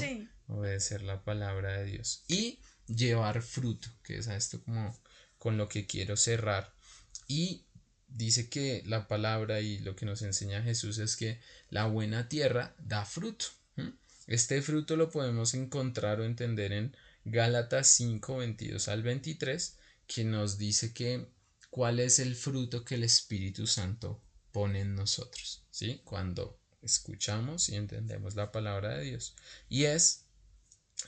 Obedecer 0.47 1.01
la 1.01 1.23
palabra 1.23 1.79
de 1.79 1.85
Dios. 1.85 2.23
Y 2.27 2.59
llevar 2.87 3.41
fruto, 3.41 3.89
que 4.03 4.19
es 4.19 4.27
a 4.27 4.37
esto 4.37 4.63
como 4.63 4.97
con 5.39 5.57
lo 5.57 5.67
que 5.67 5.87
quiero 5.87 6.15
cerrar. 6.15 6.73
Y 7.27 7.65
dice 8.07 8.49
que 8.49 8.83
la 8.85 9.07
palabra 9.07 9.61
y 9.61 9.79
lo 9.79 9.95
que 9.95 10.05
nos 10.05 10.21
enseña 10.21 10.61
Jesús 10.61 10.99
es 10.99 11.17
que 11.17 11.39
la 11.69 11.85
buena 11.87 12.29
tierra 12.29 12.75
da 12.77 13.03
fruto. 13.03 13.47
Este 14.27 14.61
fruto 14.61 14.95
lo 14.95 15.09
podemos 15.09 15.55
encontrar 15.55 16.19
o 16.19 16.25
entender 16.25 16.71
en 16.71 16.95
Gálatas 17.25 17.87
5, 17.87 18.37
22 18.37 18.87
al 18.89 19.01
23, 19.01 19.77
que 20.05 20.23
nos 20.23 20.59
dice 20.59 20.93
que 20.93 21.27
cuál 21.73 21.99
es 21.99 22.19
el 22.19 22.35
fruto 22.35 22.85
que 22.85 22.93
el 22.93 23.03
Espíritu 23.03 23.65
Santo 23.65 24.21
pone 24.51 24.81
en 24.81 24.93
nosotros, 24.93 25.65
¿sí? 25.71 26.01
Cuando 26.03 26.61
escuchamos 26.83 27.67
y 27.67 27.75
entendemos 27.75 28.35
la 28.35 28.51
palabra 28.51 28.95
de 28.95 29.05
Dios. 29.05 29.35
Y 29.69 29.85
es 29.85 30.27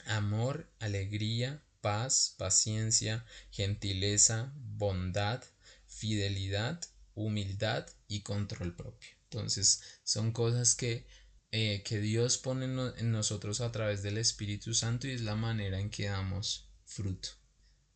amor, 0.06 0.68
alegría, 0.80 1.62
paz, 1.80 2.34
paciencia, 2.36 3.24
gentileza, 3.52 4.52
bondad, 4.56 5.44
fidelidad, 5.86 6.80
humildad 7.14 7.86
y 8.08 8.22
control 8.22 8.74
propio. 8.74 9.10
Entonces 9.30 10.00
son 10.02 10.32
cosas 10.32 10.74
que, 10.74 11.06
eh, 11.52 11.84
que 11.84 12.00
Dios 12.00 12.38
pone 12.38 12.64
en 12.64 13.12
nosotros 13.12 13.60
a 13.60 13.70
través 13.70 14.02
del 14.02 14.18
Espíritu 14.18 14.74
Santo 14.74 15.06
y 15.06 15.12
es 15.12 15.20
la 15.20 15.36
manera 15.36 15.78
en 15.78 15.90
que 15.90 16.06
damos 16.06 16.72
fruto, 16.84 17.28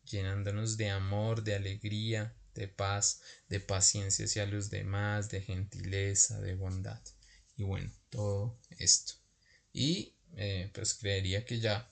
llenándonos 0.05 0.77
de 0.77 0.89
amor, 0.89 1.43
de 1.43 1.55
alegría, 1.55 2.33
de 2.53 2.67
paz, 2.67 3.21
de 3.49 3.59
paciencia 3.59 4.25
hacia 4.25 4.45
los 4.45 4.69
demás, 4.69 5.29
de 5.29 5.41
gentileza, 5.41 6.39
de 6.39 6.55
bondad. 6.55 7.01
Y 7.57 7.63
bueno, 7.63 7.91
todo 8.09 8.59
esto. 8.77 9.13
Y 9.73 10.15
eh, 10.35 10.69
pues 10.73 10.93
creería 10.93 11.45
que 11.45 11.59
ya 11.59 11.91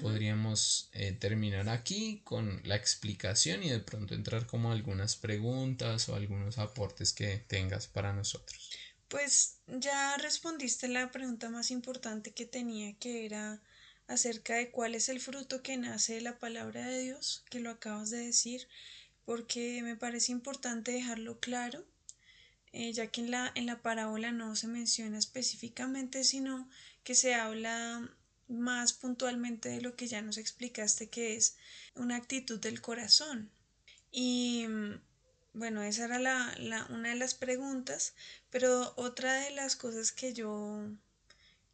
podríamos 0.00 0.88
eh, 0.92 1.12
terminar 1.12 1.68
aquí 1.68 2.22
con 2.24 2.60
la 2.64 2.76
explicación 2.76 3.62
y 3.62 3.70
de 3.70 3.80
pronto 3.80 4.14
entrar 4.14 4.46
como 4.46 4.72
algunas 4.72 5.16
preguntas 5.16 6.08
o 6.08 6.14
algunos 6.14 6.58
aportes 6.58 7.12
que 7.12 7.38
tengas 7.38 7.88
para 7.88 8.12
nosotros. 8.12 8.70
Pues 9.08 9.58
ya 9.66 10.16
respondiste 10.16 10.88
la 10.88 11.10
pregunta 11.10 11.50
más 11.50 11.70
importante 11.70 12.32
que 12.32 12.46
tenía, 12.46 12.96
que 12.98 13.26
era 13.26 13.62
acerca 14.06 14.54
de 14.56 14.70
cuál 14.70 14.94
es 14.94 15.08
el 15.08 15.20
fruto 15.20 15.62
que 15.62 15.76
nace 15.76 16.14
de 16.14 16.20
la 16.22 16.38
palabra 16.38 16.86
de 16.86 17.02
Dios, 17.02 17.44
que 17.50 17.60
lo 17.60 17.70
acabas 17.70 18.10
de 18.10 18.18
decir, 18.18 18.68
porque 19.24 19.82
me 19.82 19.96
parece 19.96 20.32
importante 20.32 20.92
dejarlo 20.92 21.38
claro, 21.40 21.84
eh, 22.72 22.92
ya 22.92 23.08
que 23.08 23.20
en 23.20 23.30
la, 23.30 23.52
en 23.54 23.66
la 23.66 23.82
parábola 23.82 24.32
no 24.32 24.56
se 24.56 24.66
menciona 24.66 25.18
específicamente, 25.18 26.24
sino 26.24 26.68
que 27.04 27.14
se 27.14 27.34
habla 27.34 28.08
más 28.48 28.92
puntualmente 28.92 29.68
de 29.68 29.80
lo 29.80 29.96
que 29.96 30.06
ya 30.06 30.22
nos 30.22 30.38
explicaste, 30.38 31.08
que 31.08 31.36
es 31.36 31.56
una 31.94 32.16
actitud 32.16 32.60
del 32.60 32.80
corazón. 32.80 33.50
Y 34.10 34.66
bueno, 35.54 35.82
esa 35.82 36.04
era 36.06 36.18
la, 36.18 36.86
una 36.90 37.10
de 37.10 37.16
las 37.16 37.34
preguntas, 37.34 38.14
pero 38.50 38.94
otra 38.96 39.34
de 39.34 39.50
las 39.50 39.76
cosas 39.76 40.12
que 40.12 40.32
yo 40.32 40.88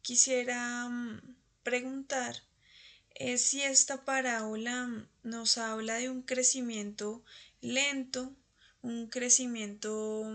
quisiera 0.01 0.87
mm, 0.89 1.35
preguntar 1.63 2.35
si 3.37 3.61
esta 3.61 4.05
parábola 4.05 5.07
nos 5.23 5.57
habla 5.57 5.95
de 5.95 6.09
un 6.09 6.21
crecimiento 6.21 7.23
lento, 7.61 8.33
un 8.81 9.07
crecimiento 9.07 10.25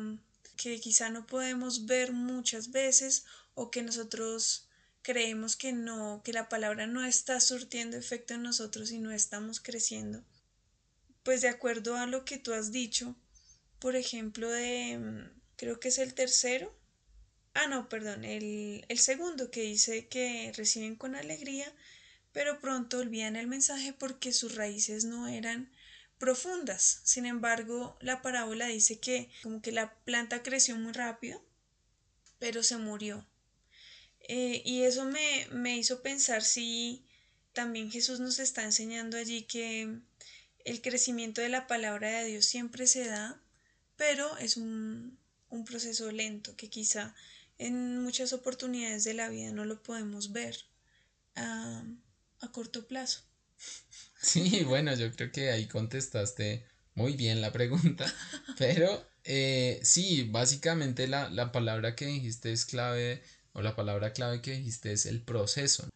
que 0.57 0.81
quizá 0.81 1.09
no 1.09 1.27
podemos 1.27 1.87
ver 1.87 2.13
muchas 2.13 2.71
veces 2.71 3.25
o 3.55 3.71
que 3.71 3.83
nosotros 3.83 4.69
creemos 5.03 5.57
que 5.57 5.73
no, 5.73 6.23
que 6.25 6.33
la 6.33 6.49
palabra 6.49 6.87
no 6.87 7.05
está 7.05 7.41
surtiendo 7.41 7.97
efecto 7.97 8.35
en 8.35 8.43
nosotros 8.43 8.91
y 8.91 8.99
no 8.99 9.11
estamos 9.13 9.61
creciendo. 9.61 10.23
Pues 11.23 11.41
de 11.41 11.49
acuerdo 11.49 11.97
a 11.97 12.07
lo 12.07 12.25
que 12.25 12.39
tú 12.39 12.53
has 12.53 12.71
dicho, 12.71 13.15
por 13.79 13.97
ejemplo, 13.97 14.51
de, 14.51 14.99
mm, 14.99 15.41
creo 15.57 15.81
que 15.81 15.89
es 15.89 15.99
el 15.99 16.15
tercero, 16.15 16.75
ah, 17.55 17.67
no, 17.67 17.89
perdón, 17.89 18.25
el, 18.25 18.85
el 18.89 18.99
segundo 18.99 19.51
que 19.51 19.63
dice 19.63 20.09
que 20.09 20.53
reciben 20.57 20.97
con 20.97 21.15
alegría, 21.15 21.73
pero 22.35 22.61
pronto 22.61 22.99
olvidan 22.99 23.37
el 23.37 23.47
mensaje 23.47 23.95
porque 23.95 24.33
sus 24.33 24.57
raíces 24.57 25.05
no 25.05 25.29
eran 25.29 25.71
profundas. 26.19 27.01
Sin 27.05 27.27
embargo, 27.27 27.97
la 28.01 28.23
parábola 28.23 28.67
dice 28.67 28.99
que 28.99 29.31
como 29.43 29.63
que 29.63 29.71
la 29.71 29.95
planta 30.05 30.43
creció 30.43 30.77
muy 30.77 30.93
rápido, 30.93 31.41
pero 32.41 32.65
se 32.65 32.77
murió. 32.77 33.25
Eh, 34.29 34.63
y 34.65 34.83
eso 34.83 35.05
me, 35.05 35.47
me 35.53 35.79
hizo 35.79 36.03
pensar 36.03 36.43
si 36.43 37.07
también 37.53 37.91
Jesús 37.91 38.19
nos 38.19 38.41
está 38.41 38.65
enseñando 38.65 39.17
allí 39.17 39.43
que 39.43 39.97
el 40.65 40.83
crecimiento 40.83 41.41
de 41.41 41.51
la 41.51 41.69
palabra 41.69 42.11
de 42.11 42.27
Dios 42.27 42.47
siempre 42.47 42.89
se 42.89 43.07
da, 43.07 43.41
pero 43.97 44.37
es 44.39 44.57
un, 44.57 45.17
un 45.51 45.65
proceso 45.65 46.11
lento 46.11 46.57
que 46.57 46.69
quizá 46.69 47.15
en 47.59 48.03
muchas 48.03 48.33
oportunidades 48.33 49.05
de 49.05 49.15
la 49.15 49.29
vida 49.29 49.53
no 49.53 49.65
lo 49.65 49.81
podemos 49.81 50.33
ver 50.33 50.57
a, 51.37 51.85
a 52.41 52.53
corto 52.53 52.87
plazo. 52.87 53.21
Sí, 54.21 54.65
bueno, 54.65 54.95
yo 54.95 55.13
creo 55.13 55.31
que 55.31 55.51
ahí 55.51 55.67
contestaste 55.69 56.65
muy 56.95 57.13
bien 57.15 57.43
la 57.43 57.53
pregunta, 57.53 58.07
pero 58.59 59.07
eh, 59.25 59.81
sí, 59.83 60.29
básicamente 60.31 61.07
la, 61.09 61.29
la 61.29 61.53
palabra 61.53 61.95
que 61.95 62.07
dijiste 62.07 62.51
es 62.53 62.65
clave 62.65 63.23
o 63.53 63.63
la 63.63 63.77
palabra 63.77 64.13
clave 64.13 64.41
que 64.41 64.53
dijiste 64.53 64.93
es 64.93 65.07
el 65.07 65.23
proceso. 65.23 65.89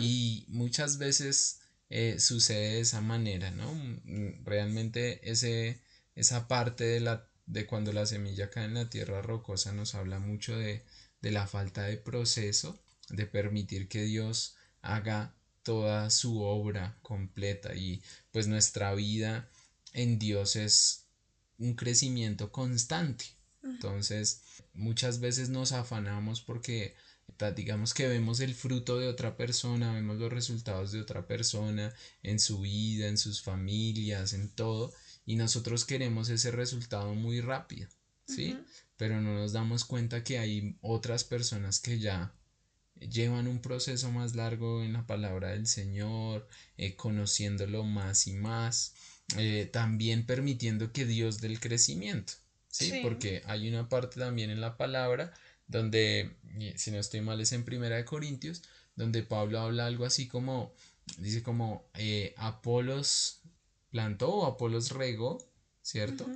Y 0.00 0.46
muchas 0.48 0.98
veces 0.98 1.60
eh, 1.88 2.18
sucede 2.18 2.74
de 2.74 2.80
esa 2.80 3.00
manera, 3.00 3.50
¿no? 3.50 3.74
Mm, 3.74 4.44
realmente 4.44 5.30
ese, 5.30 5.80
esa 6.14 6.48
parte 6.48 6.84
de, 6.84 7.00
la, 7.00 7.28
de 7.46 7.66
cuando 7.66 7.92
la 7.92 8.06
semilla 8.06 8.50
cae 8.50 8.64
en 8.66 8.74
la 8.74 8.88
tierra 8.90 9.22
rocosa 9.22 9.72
nos 9.72 9.94
habla 9.94 10.18
mucho 10.18 10.56
de, 10.56 10.84
de 11.22 11.30
la 11.30 11.46
falta 11.46 11.82
de 11.84 11.96
proceso, 11.96 12.82
de 13.08 13.26
permitir 13.26 13.88
que 13.88 14.02
Dios 14.02 14.56
haga 14.82 15.34
toda 15.64 16.10
su 16.10 16.42
obra 16.42 16.96
completa 17.02 17.74
y 17.74 18.02
pues 18.30 18.46
nuestra 18.46 18.94
vida 18.94 19.50
en 19.92 20.18
Dios 20.20 20.54
es 20.54 21.06
un 21.58 21.74
crecimiento 21.74 22.52
constante. 22.52 23.24
Entonces, 23.62 24.42
muchas 24.74 25.20
veces 25.20 25.48
nos 25.48 25.72
afanamos 25.72 26.42
porque 26.42 26.94
digamos 27.56 27.94
que 27.94 28.06
vemos 28.06 28.40
el 28.40 28.54
fruto 28.54 28.98
de 28.98 29.08
otra 29.08 29.36
persona, 29.36 29.92
vemos 29.92 30.18
los 30.18 30.32
resultados 30.32 30.92
de 30.92 31.00
otra 31.00 31.26
persona 31.26 31.92
en 32.22 32.38
su 32.38 32.60
vida, 32.60 33.08
en 33.08 33.18
sus 33.18 33.42
familias, 33.42 34.34
en 34.34 34.50
todo, 34.50 34.92
y 35.26 35.36
nosotros 35.36 35.84
queremos 35.84 36.28
ese 36.28 36.50
resultado 36.50 37.14
muy 37.14 37.40
rápido, 37.40 37.88
¿sí? 38.26 38.56
Pero 38.96 39.20
no 39.20 39.34
nos 39.34 39.52
damos 39.52 39.84
cuenta 39.84 40.22
que 40.22 40.38
hay 40.38 40.76
otras 40.80 41.24
personas 41.24 41.80
que 41.80 41.98
ya 41.98 42.34
llevan 43.00 43.48
un 43.48 43.60
proceso 43.60 44.10
más 44.10 44.34
largo 44.34 44.82
en 44.82 44.92
la 44.92 45.06
palabra 45.06 45.50
del 45.50 45.66
Señor, 45.66 46.48
eh, 46.76 46.96
conociéndolo 46.96 47.84
más 47.84 48.26
y 48.26 48.32
más, 48.32 48.94
eh, 49.36 49.68
también 49.72 50.26
permitiendo 50.26 50.92
que 50.92 51.06
Dios 51.06 51.40
dé 51.40 51.48
el 51.48 51.60
crecimiento, 51.60 52.34
¿sí? 52.68 53.00
Porque 53.02 53.42
hay 53.46 53.68
una 53.68 53.88
parte 53.88 54.20
también 54.20 54.50
en 54.50 54.60
la 54.60 54.76
palabra 54.76 55.32
donde, 55.66 56.36
si 56.76 56.90
no 56.90 56.98
estoy 56.98 57.20
mal, 57.20 57.40
es 57.40 57.52
en 57.52 57.64
Primera 57.64 57.96
de 57.96 58.04
Corintios, 58.04 58.62
donde 58.96 59.22
Pablo 59.22 59.60
habla 59.60 59.86
algo 59.86 60.04
así 60.04 60.28
como, 60.28 60.74
dice 61.18 61.42
como 61.42 61.88
eh, 61.94 62.34
Apolos 62.36 63.40
plantó 63.90 64.30
o 64.30 64.46
Apolos 64.46 64.90
regó, 64.90 65.38
¿cierto? 65.82 66.26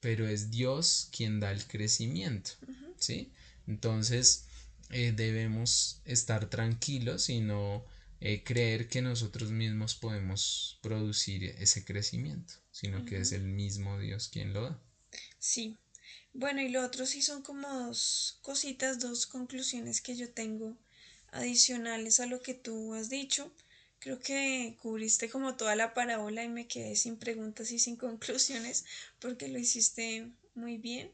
Pero 0.00 0.26
es 0.26 0.50
Dios 0.50 1.08
quien 1.14 1.40
da 1.40 1.52
el 1.52 1.66
crecimiento, 1.66 2.52
¿sí? 2.98 3.32
Entonces 3.66 4.45
eh, 4.90 5.12
debemos 5.14 6.00
estar 6.04 6.48
tranquilos 6.48 7.28
y 7.28 7.40
no 7.40 7.84
eh, 8.20 8.42
creer 8.44 8.88
que 8.88 9.02
nosotros 9.02 9.50
mismos 9.50 9.94
podemos 9.94 10.78
producir 10.82 11.44
ese 11.58 11.84
crecimiento, 11.84 12.54
sino 12.70 13.04
que 13.04 13.18
es 13.18 13.32
el 13.32 13.42
mismo 13.44 13.98
Dios 13.98 14.28
quien 14.28 14.52
lo 14.52 14.62
da. 14.62 14.82
Sí, 15.38 15.76
bueno, 16.32 16.60
y 16.60 16.68
lo 16.68 16.84
otro 16.84 17.06
sí 17.06 17.22
son 17.22 17.42
como 17.42 17.68
dos 17.68 18.38
cositas, 18.42 19.00
dos 19.00 19.26
conclusiones 19.26 20.00
que 20.00 20.16
yo 20.16 20.30
tengo 20.30 20.76
adicionales 21.32 22.20
a 22.20 22.26
lo 22.26 22.40
que 22.40 22.54
tú 22.54 22.94
has 22.94 23.08
dicho. 23.08 23.52
Creo 23.98 24.20
que 24.20 24.76
cubriste 24.80 25.28
como 25.28 25.56
toda 25.56 25.74
la 25.76 25.94
parábola 25.94 26.44
y 26.44 26.48
me 26.48 26.68
quedé 26.68 26.96
sin 26.96 27.16
preguntas 27.16 27.70
y 27.70 27.78
sin 27.78 27.96
conclusiones 28.06 28.84
porque 29.18 29.48
lo 29.48 29.58
hiciste 29.58 30.30
muy 30.54 30.78
bien 30.78 31.10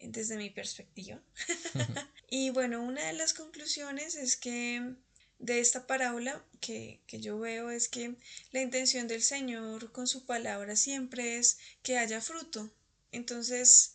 desde 0.00 0.36
mi 0.36 0.50
perspectiva. 0.50 1.20
y 2.30 2.50
bueno, 2.50 2.82
una 2.82 3.06
de 3.06 3.12
las 3.14 3.34
conclusiones 3.34 4.14
es 4.14 4.36
que 4.36 4.94
de 5.38 5.60
esta 5.60 5.86
parábola 5.86 6.44
que, 6.60 7.00
que, 7.06 7.20
yo 7.20 7.38
veo 7.38 7.70
es 7.70 7.88
que 7.88 8.16
la 8.50 8.60
intención 8.60 9.06
del 9.06 9.22
Señor 9.22 9.92
con 9.92 10.06
su 10.06 10.26
palabra 10.26 10.76
siempre 10.76 11.38
es 11.38 11.58
que 11.82 11.98
haya 11.98 12.20
fruto. 12.20 12.70
Entonces, 13.12 13.94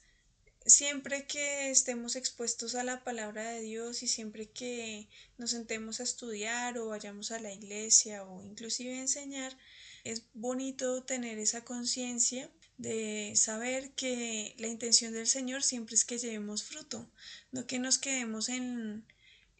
siempre 0.66 1.28
que 1.28 1.70
estemos 1.70 2.16
expuestos 2.16 2.76
a 2.76 2.84
la 2.84 3.04
palabra 3.04 3.50
de 3.50 3.62
Dios 3.62 4.04
y 4.04 4.08
siempre 4.08 4.50
que 4.50 5.10
nos 5.38 5.52
sentemos 5.52 6.00
a 6.00 6.04
estudiar 6.04 6.78
o 6.78 6.88
vayamos 6.88 7.32
a 7.32 7.40
la 7.40 7.52
iglesia 7.52 8.24
o 8.24 8.44
inclusive 8.44 8.94
a 8.96 9.02
enseñar, 9.02 9.58
es 10.04 10.24
bonito 10.34 11.04
tener 11.04 11.38
esa 11.40 11.64
conciencia 11.64 12.50
de 12.78 13.34
saber 13.36 13.92
que 13.92 14.56
la 14.58 14.68
intención 14.68 15.14
del 15.14 15.28
Señor 15.28 15.64
siempre 15.64 15.96
es 15.96 16.06
que 16.06 16.18
llevemos 16.18 16.64
fruto, 16.64 17.10
no 17.52 17.68
que 17.68 17.80
nos 17.80 17.98
quedemos 17.98 18.50
en, 18.50 19.06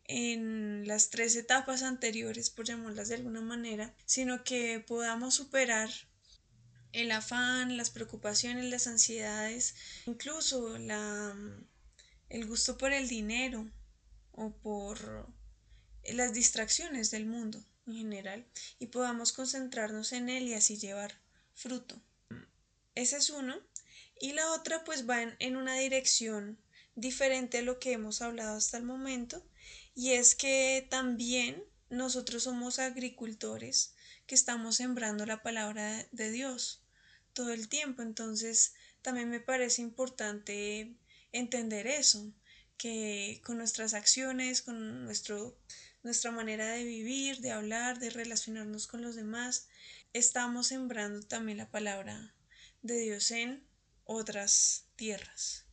en 0.06 0.88
las 0.88 1.10
tres 1.10 1.36
etapas 1.36 1.84
anteriores, 1.84 2.50
por 2.50 2.66
llamarlas 2.66 3.10
de 3.10 3.16
alguna 3.16 3.42
manera, 3.42 3.94
sino 4.06 4.44
que 4.44 4.80
podamos 4.80 5.36
superar 5.36 5.90
el 6.92 7.12
afán, 7.12 7.78
las 7.78 7.90
preocupaciones, 7.90 8.66
las 8.66 8.88
ansiedades, 8.88 9.76
incluso 10.06 10.78
la, 10.78 11.36
el 12.30 12.46
gusto 12.46 12.78
por 12.78 12.94
el 12.94 13.08
dinero 13.08 13.70
o 14.32 14.52
por 14.58 15.28
las 16.04 16.34
distracciones 16.34 17.10
del 17.12 17.26
mundo, 17.26 17.64
en 17.88 17.96
general 17.96 18.46
y 18.80 18.88
podamos 18.88 19.34
concentrarnos 19.34 20.14
en 20.14 20.30
él 20.30 20.48
y 20.48 20.54
así 20.54 20.78
llevar 20.78 21.20
fruto. 21.54 22.02
Ese 22.96 23.18
es 23.18 23.30
uno. 23.30 23.60
Y 24.20 24.34
la 24.34 24.52
otra 24.52 24.84
pues 24.84 25.10
va 25.10 25.22
en, 25.22 25.58
una 25.58 25.76
dirección 25.76 26.60
diferente 26.96 27.60
a 27.60 27.62
lo 27.64 27.80
que 27.80 27.92
hemos 27.92 28.22
hablado 28.22 28.58
hasta 28.58 28.78
el 28.78 28.84
momento 28.84 29.44
y 29.96 30.12
es 30.12 30.36
que 30.36 30.88
también 30.90 31.64
nosotros 31.90 32.44
somos 32.44 32.80
agricultores 32.80 33.96
que 34.28 34.36
estamos 34.36 34.76
sembrando 34.78 35.26
la 35.26 35.42
palabra 35.42 36.08
de 36.12 36.32
Dios 36.32 36.84
todo 37.34 37.52
el 37.52 37.68
tiempo. 37.68 38.02
Entonces 38.02 38.74
también 39.02 39.30
me 39.30 39.40
parece 39.40 39.82
importante 39.82 40.96
entender 41.32 41.88
eso, 41.88 42.32
que 42.78 43.42
con 43.44 43.58
nuestras 43.58 43.94
acciones, 43.94 44.62
con 44.62 45.06
nuestro, 45.06 45.58
nuestra 46.04 46.32
manera 46.32 46.68
de 46.70 46.84
vivir, 46.84 47.40
de 47.40 47.52
hablar, 47.52 48.00
de 48.00 48.10
relacionarnos 48.10 48.88
con 48.88 49.02
los 49.02 49.16
demás, 49.16 49.68
estamos 50.14 50.68
sembrando 50.68 51.26
también 51.26 51.58
la 51.58 51.72
palabra 51.72 52.34
de 52.84 53.00
Dios 53.00 53.32
en 53.32 53.66
otras 54.04 54.86
tierras. 54.96 55.66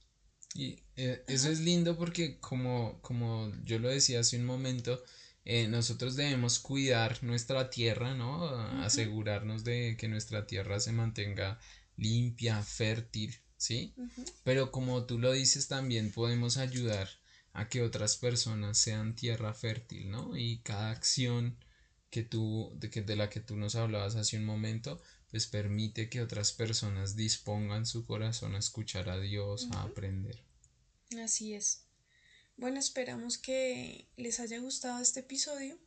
Y 0.55 0.83
eh, 0.97 1.23
eso 1.29 1.51
es 1.51 1.61
lindo 1.61 1.97
porque 1.97 2.41
como, 2.41 3.01
como 3.03 3.53
yo 3.65 3.79
lo 3.79 3.89
decía 3.89 4.21
hace 4.21 4.37
un 4.37 4.47
momento, 4.47 5.03
eh, 5.45 5.69
nosotros 5.69 6.17
debemos 6.17 6.59
cuidar 6.59 7.23
nuestra 7.23 7.71
tierra, 7.71 8.15
¿no? 8.15 8.49
Asegurarnos 8.83 9.65
de 9.65 9.97
que 9.99 10.09
nuestra 10.09 10.47
tierra 10.47 10.81
se 10.81 10.93
mantenga 10.93 11.61
limpia, 11.97 12.63
fértil, 12.63 13.37
¿sí? 13.57 13.95
Pero 14.43 14.71
como 14.71 15.05
tú 15.05 15.19
lo 15.19 15.33
dices, 15.33 15.69
también 15.69 16.13
podemos 16.13 16.57
ayudar 16.57 17.09
a 17.53 17.69
que 17.69 17.83
otras 17.83 18.17
personas 18.17 18.79
sean 18.79 19.15
tierra 19.15 19.55
fértil, 19.55 20.11
¿no? 20.11 20.37
Y 20.37 20.59
cada 20.59 20.91
acción 20.91 21.57
que 22.11 22.23
tú, 22.23 22.73
de, 22.77 22.91
que, 22.91 23.03
de 23.03 23.17
la 23.17 23.31
que 23.31 23.41
tú 23.41 23.57
nos 23.57 23.77
hablabas 23.77 24.17
hace 24.17 24.37
un 24.37 24.45
momento, 24.45 25.01
pues 25.31 25.47
permite 25.47 26.09
que 26.09 26.21
otras 26.21 26.53
personas 26.53 27.17
dispongan 27.17 27.87
su 27.87 28.05
corazón 28.05 28.55
a 28.55 28.59
escuchar 28.59 29.09
a 29.09 29.21
Dios, 29.21 29.69
a 29.73 29.83
aprender. 29.83 30.43
Así 31.23 31.55
es. 31.55 31.85
Bueno, 32.57 32.79
esperamos 32.79 33.39
que 33.39 34.09
les 34.17 34.41
haya 34.41 34.59
gustado 34.59 35.01
este 35.01 35.21
episodio 35.21 35.79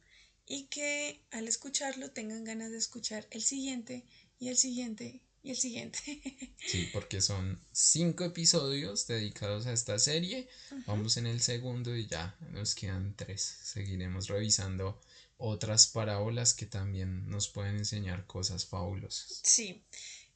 y 0.46 0.66
que 0.66 1.26
al 1.32 1.48
escucharlo 1.48 2.12
tengan 2.12 2.44
ganas 2.44 2.72
de 2.72 2.78
escuchar 2.78 3.28
el 3.32 3.44
siguiente 3.44 4.06
y 4.40 4.50
el 4.50 4.58
siguiente 4.58 5.22
y 5.44 5.52
el 5.52 5.58
siguiente. 5.58 6.00
Sí, 6.66 6.90
porque 6.94 7.22
son 7.22 7.62
cinco 7.74 8.24
episodios 8.24 9.06
dedicados 9.06 9.68
a 9.68 9.74
esta 9.74 10.00
serie. 10.00 10.48
Vamos 10.88 11.18
en 11.18 11.28
el 11.28 11.42
segundo 11.42 11.96
y 11.96 12.08
ya 12.08 12.38
nos 12.52 12.74
quedan 12.74 13.14
tres. 13.16 13.42
Seguiremos 13.42 14.28
revisando 14.28 15.00
otras 15.46 15.88
parábolas 15.88 16.54
que 16.54 16.66
también 16.66 17.30
nos 17.30 17.50
pueden 17.50 17.76
enseñar 17.76 18.26
cosas 18.26 18.66
fabulosas. 18.66 19.42
Sí, 19.44 19.84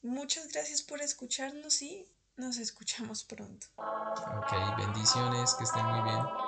muchas 0.02 0.48
gracias 0.48 0.82
por 0.82 1.00
escucharnos 1.00 1.80
y 1.80 2.06
nos 2.36 2.58
escuchamos 2.58 3.24
pronto. 3.24 3.68
Ok, 3.78 4.52
bendiciones, 4.76 5.54
que 5.54 5.64
estén 5.64 5.86
muy 5.86 6.02
bien. 6.02 6.47